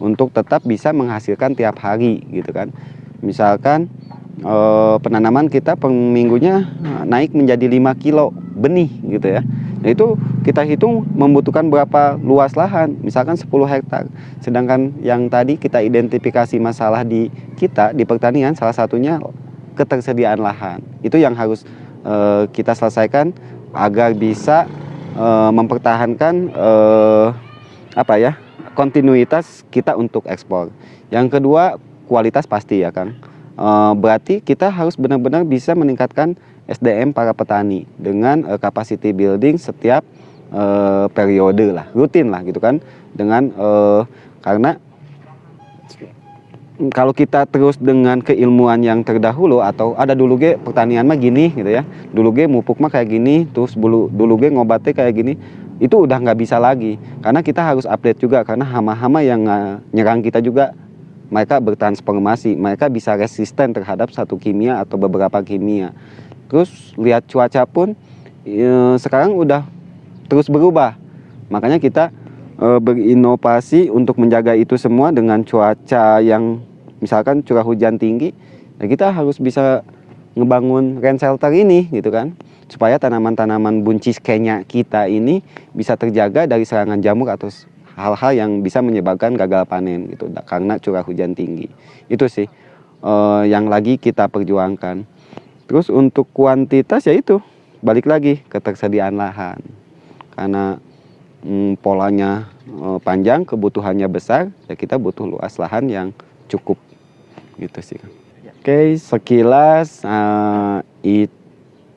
untuk 0.01 0.33
tetap 0.33 0.65
bisa 0.65 0.89
menghasilkan 0.89 1.53
tiap 1.53 1.77
hari 1.77 2.25
gitu 2.33 2.49
kan. 2.49 2.73
Misalkan 3.21 3.93
eh, 4.41 4.95
penanaman 4.97 5.53
kita 5.53 5.77
per 5.77 5.93
minggunya 5.93 6.65
naik 7.05 7.37
menjadi 7.37 7.69
5 7.69 7.93
kilo 8.01 8.33
benih 8.57 8.89
gitu 9.05 9.37
ya. 9.37 9.45
Nah 9.83 9.91
itu 9.91 10.15
kita 10.47 10.63
hitung 10.63 11.03
membutuhkan 11.11 11.67
berapa 11.67 12.15
luas 12.15 12.55
lahan, 12.55 12.95
misalkan 13.03 13.35
10 13.35 13.51
hektar. 13.67 14.07
Sedangkan 14.39 14.95
yang 15.03 15.27
tadi 15.27 15.59
kita 15.59 15.83
identifikasi 15.83 16.55
masalah 16.57 17.03
di 17.03 17.27
kita 17.59 17.91
di 17.91 18.07
pertanian 18.07 18.55
salah 18.55 18.71
satunya 18.71 19.19
ketersediaan 19.75 20.39
lahan. 20.39 20.79
Itu 21.03 21.19
yang 21.19 21.35
harus 21.35 21.67
eh, 22.07 22.47
kita 22.55 22.71
selesaikan 22.79 23.35
agar 23.75 24.15
bisa 24.15 24.71
eh, 25.19 25.51
mempertahankan 25.51 26.33
eh, 26.55 27.27
apa 27.93 28.15
ya 28.15 28.39
kontinuitas 28.79 29.67
kita 29.67 29.99
untuk 29.99 30.23
ekspor. 30.31 30.71
Yang 31.11 31.37
kedua 31.37 31.75
kualitas 32.07 32.47
pasti 32.47 32.81
ya 32.81 32.89
kan 32.95 33.19
Eh, 33.53 33.93
berarti 33.93 34.41
kita 34.41 34.73
harus 34.73 34.97
benar-benar 34.97 35.45
bisa 35.45 35.77
meningkatkan 35.77 36.33
SDM 36.67 37.11
para 37.11 37.35
petani 37.35 37.83
dengan 37.99 38.47
uh, 38.47 38.59
capacity 38.59 39.11
building 39.11 39.59
setiap 39.59 40.05
uh, 40.55 41.11
periode 41.11 41.75
lah, 41.75 41.91
rutin 41.91 42.31
lah 42.31 42.39
gitu 42.47 42.63
kan, 42.63 42.79
dengan 43.11 43.51
uh, 43.59 44.07
karena 44.39 44.79
kalau 46.89 47.13
kita 47.13 47.45
terus 47.45 47.77
dengan 47.77 48.17
keilmuan 48.19 48.81
yang 48.81 49.05
terdahulu 49.05 49.61
atau 49.61 49.93
ada 49.93 50.17
dulu 50.17 50.41
ge 50.41 50.57
pertanian 50.57 51.05
mah 51.05 51.15
gini 51.15 51.53
gitu 51.53 51.69
ya. 51.69 51.85
Dulu 52.11 52.33
ge 52.33 52.49
mupuk 52.49 52.81
mah 52.81 52.89
kayak 52.89 53.13
gini 53.13 53.45
terus 53.45 53.77
dulu 53.77 54.09
dulu 54.09 54.41
ge 54.41 54.49
ngobatnya 54.49 54.91
kayak 54.91 55.13
gini 55.13 55.33
itu 55.77 55.93
udah 55.93 56.17
nggak 56.17 56.39
bisa 56.39 56.57
lagi. 56.57 56.97
Karena 57.21 57.45
kita 57.45 57.61
harus 57.61 57.85
update 57.85 58.25
juga 58.25 58.41
karena 58.41 58.65
hama-hama 58.65 59.21
yang 59.21 59.45
nyerang 59.93 60.25
kita 60.25 60.41
juga 60.41 60.73
mereka 61.33 61.57
bertransformasi 61.57 62.53
mereka 62.53 62.85
bisa 62.93 63.17
resisten 63.17 63.73
terhadap 63.73 64.13
satu 64.13 64.37
kimia 64.37 64.77
atau 64.77 65.01
beberapa 65.01 65.41
kimia 65.41 65.89
terus 66.53 66.93
lihat 67.01 67.25
cuaca 67.25 67.65
pun 67.65 67.97
e, 68.45 68.93
sekarang 69.01 69.33
udah 69.33 69.65
terus 70.29 70.45
berubah. 70.53 70.93
Makanya 71.49 71.81
kita 71.81 72.13
e, 72.61 72.77
berinovasi 72.77 73.89
untuk 73.89 74.21
menjaga 74.21 74.53
itu 74.53 74.77
semua 74.77 75.09
dengan 75.09 75.41
cuaca 75.41 76.21
yang 76.21 76.61
misalkan 77.01 77.41
curah 77.41 77.65
hujan 77.65 77.97
tinggi 77.97 78.37
ya 78.77 78.85
kita 78.85 79.09
harus 79.09 79.41
bisa 79.41 79.81
ngebangun 80.37 81.01
rain 81.01 81.17
shelter 81.17 81.49
ini 81.49 81.89
gitu 81.89 82.13
kan? 82.13 82.37
Supaya 82.69 83.01
tanaman-tanaman 83.01 83.81
buncis 83.81 84.21
kenya 84.21 84.61
kita 84.61 85.09
ini 85.09 85.41
bisa 85.73 85.97
terjaga 85.97 86.45
dari 86.45 86.69
serangan 86.69 87.01
jamur 87.01 87.33
atau 87.33 87.49
hal-hal 87.97 88.31
yang 88.33 88.51
bisa 88.61 88.85
menyebabkan 88.85 89.33
gagal 89.33 89.65
panen 89.65 90.05
gitu. 90.13 90.29
Karena 90.45 90.77
curah 90.77 91.01
hujan 91.01 91.33
tinggi. 91.33 91.65
Itu 92.09 92.29
sih 92.29 92.45
uh, 93.01 93.43
yang 93.45 93.67
lagi 93.69 93.97
kita 93.97 94.31
perjuangkan 94.31 95.05
Terus 95.73 95.89
untuk 95.89 96.29
kuantitas 96.37 97.01
ya 97.09 97.17
itu 97.17 97.41
balik 97.81 98.05
lagi 98.05 98.45
ketersediaan 98.45 99.17
lahan. 99.17 99.57
Karena 100.37 100.77
hmm, 101.41 101.81
polanya 101.81 102.45
e, 102.69 103.01
panjang, 103.01 103.41
kebutuhannya 103.41 104.05
besar, 104.05 104.53
ya 104.69 104.77
kita 104.77 105.01
butuh 105.01 105.25
luas 105.25 105.57
lahan 105.57 105.89
yang 105.89 106.07
cukup 106.45 106.77
gitu 107.57 107.81
sih. 107.81 107.97
Oke, 108.61 109.01
sekilas 109.01 110.05
uh, 110.05 110.85
it, 111.01 111.33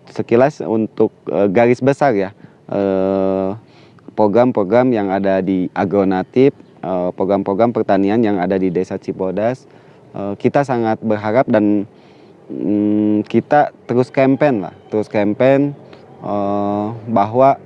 sekilas 0.09 0.65
untuk 0.65 1.12
uh, 1.29 1.45
garis 1.45 1.85
besar 1.85 2.17
ya 2.17 2.33
program-program 4.17 4.89
yang 4.89 5.12
ada 5.12 5.45
di 5.45 5.69
agronatif, 5.77 6.57
program-program 7.12 7.77
pertanian 7.77 8.25
yang 8.25 8.41
ada 8.41 8.57
di 8.57 8.73
Desa 8.73 8.97
Cibodas, 8.97 9.69
kita 10.41 10.65
sangat 10.65 10.99
berharap 11.05 11.47
dan 11.47 11.87
hmm, 12.50 13.26
kita 13.26 13.74
terus 13.87 14.11
campaign 14.11 14.66
lah, 14.66 14.74
terus 14.88 15.06
campaign 15.11 15.74
uh, 16.22 16.94
bahwa 17.11 17.59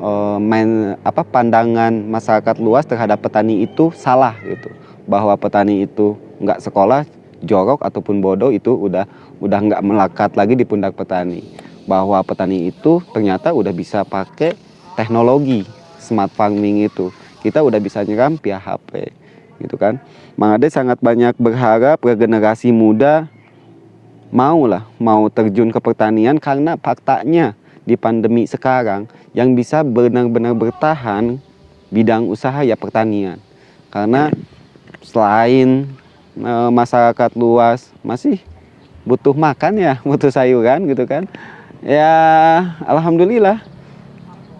uh, 0.00 0.38
main 0.40 0.96
apa 1.02 1.24
pandangan 1.24 1.92
masyarakat 1.92 2.56
luas 2.60 2.84
terhadap 2.88 3.20
petani 3.20 3.64
itu 3.64 3.90
salah 3.96 4.36
gitu, 4.44 4.72
bahwa 5.04 5.36
petani 5.36 5.84
itu 5.84 6.16
nggak 6.40 6.60
sekolah 6.62 7.06
jorok 7.42 7.82
ataupun 7.82 8.22
bodoh 8.22 8.54
itu 8.54 8.70
udah 8.70 9.06
udah 9.42 9.58
nggak 9.58 9.82
melekat 9.82 10.30
lagi 10.38 10.54
di 10.54 10.62
pundak 10.62 10.94
petani, 10.94 11.42
bahwa 11.90 12.22
petani 12.22 12.70
itu 12.70 13.02
ternyata 13.10 13.50
udah 13.50 13.74
bisa 13.74 14.06
pakai 14.06 14.54
teknologi 14.94 15.66
smart 15.98 16.30
farming 16.34 16.86
itu, 16.86 17.10
kita 17.40 17.62
udah 17.62 17.80
bisa 17.82 18.02
nyeram 18.06 18.38
via 18.38 18.60
HP 18.60 19.10
gitu 19.62 19.78
kan. 19.78 20.02
Mang 20.34 20.58
Ade 20.58 20.66
sangat 20.72 20.98
banyak 20.98 21.38
berharap 21.38 22.02
regenerasi 22.02 22.74
muda 22.74 23.30
mau 24.32 24.64
lah 24.64 24.88
mau 24.96 25.28
terjun 25.28 25.68
ke 25.68 25.78
pertanian 25.78 26.40
karena 26.40 26.80
faktanya 26.80 27.52
di 27.84 28.00
pandemi 28.00 28.48
sekarang 28.48 29.04
yang 29.36 29.52
bisa 29.52 29.84
benar-benar 29.84 30.56
bertahan 30.56 31.36
bidang 31.92 32.24
usaha 32.26 32.64
ya 32.64 32.72
pertanian. 32.74 33.36
Karena 33.92 34.32
selain 35.04 35.84
e, 36.32 36.52
masyarakat 36.72 37.30
luas 37.36 37.92
masih 38.00 38.40
butuh 39.04 39.36
makan 39.36 39.76
ya 39.76 40.00
butuh 40.08 40.32
sayuran 40.32 40.88
gitu 40.88 41.04
kan. 41.04 41.28
Ya 41.84 42.16
alhamdulillah. 42.88 43.60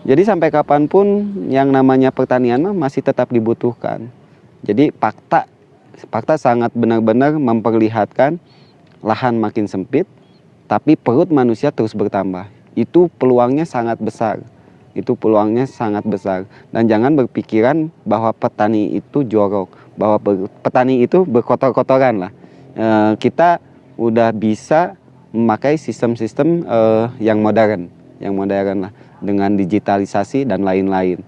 Jadi 0.02 0.26
sampai 0.26 0.50
kapan 0.50 0.90
pun 0.90 1.30
yang 1.48 1.70
namanya 1.70 2.10
pertanian 2.12 2.60
masih 2.74 3.00
tetap 3.00 3.30
dibutuhkan. 3.30 4.10
Jadi 4.66 4.92
fakta 4.92 5.46
fakta 6.10 6.34
sangat 6.34 6.74
benar-benar 6.74 7.38
memperlihatkan 7.38 8.42
lahan 9.02 9.36
makin 9.36 9.66
sempit, 9.66 10.06
tapi 10.70 10.94
perut 10.96 11.28
manusia 11.28 11.74
terus 11.74 11.92
bertambah. 11.92 12.48
Itu 12.72 13.12
peluangnya 13.20 13.68
sangat 13.68 14.00
besar. 14.00 14.40
Itu 14.96 15.18
peluangnya 15.18 15.68
sangat 15.68 16.06
besar. 16.08 16.48
Dan 16.72 16.88
jangan 16.88 17.12
berpikiran 17.18 17.92
bahwa 18.08 18.32
petani 18.32 18.96
itu 18.96 19.26
jorok, 19.26 19.68
bahwa 19.98 20.16
petani 20.64 21.04
itu 21.04 21.28
berkotor-kotoran 21.28 22.28
lah. 22.28 22.32
E, 22.72 22.86
kita 23.20 23.60
udah 24.00 24.32
bisa 24.32 24.96
memakai 25.34 25.76
sistem-sistem 25.76 26.64
e, 26.64 26.78
yang 27.20 27.44
modern, 27.44 27.92
yang 28.22 28.32
modern 28.32 28.88
lah, 28.88 28.92
dengan 29.20 29.52
digitalisasi 29.58 30.48
dan 30.48 30.64
lain-lain. 30.64 31.20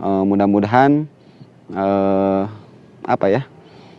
E, 0.00 0.08
mudah-mudahan 0.24 1.04
e, 1.72 1.86
apa 3.04 3.26
ya? 3.28 3.44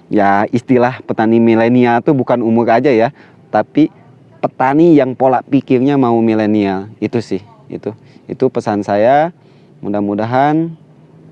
Ya 0.07 0.47
istilah 0.51 0.99
petani 1.03 1.39
milenial 1.39 1.99
itu 1.99 2.11
bukan 2.15 2.39
umur 2.43 2.67
aja 2.71 2.91
ya, 2.91 3.11
tapi 3.51 3.91
petani 4.39 4.95
yang 4.95 5.13
pola 5.13 5.43
pikirnya 5.43 5.95
mau 5.99 6.17
milenial. 6.19 6.91
Itu 6.99 7.19
sih 7.23 7.41
itu. 7.67 7.91
Itu 8.27 8.51
pesan 8.51 8.83
saya. 8.83 9.31
Mudah-mudahan 9.77 10.73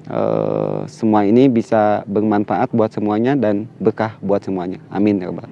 uh, 0.07 0.85
semua 0.85 1.25
ini 1.25 1.49
bisa 1.49 2.05
bermanfaat 2.05 2.69
buat 2.71 2.93
semuanya 2.93 3.33
dan 3.33 3.65
berkah 3.81 4.15
buat 4.21 4.45
semuanya. 4.45 4.77
Amin 4.93 5.17
ya 5.17 5.33
rabbal 5.33 5.49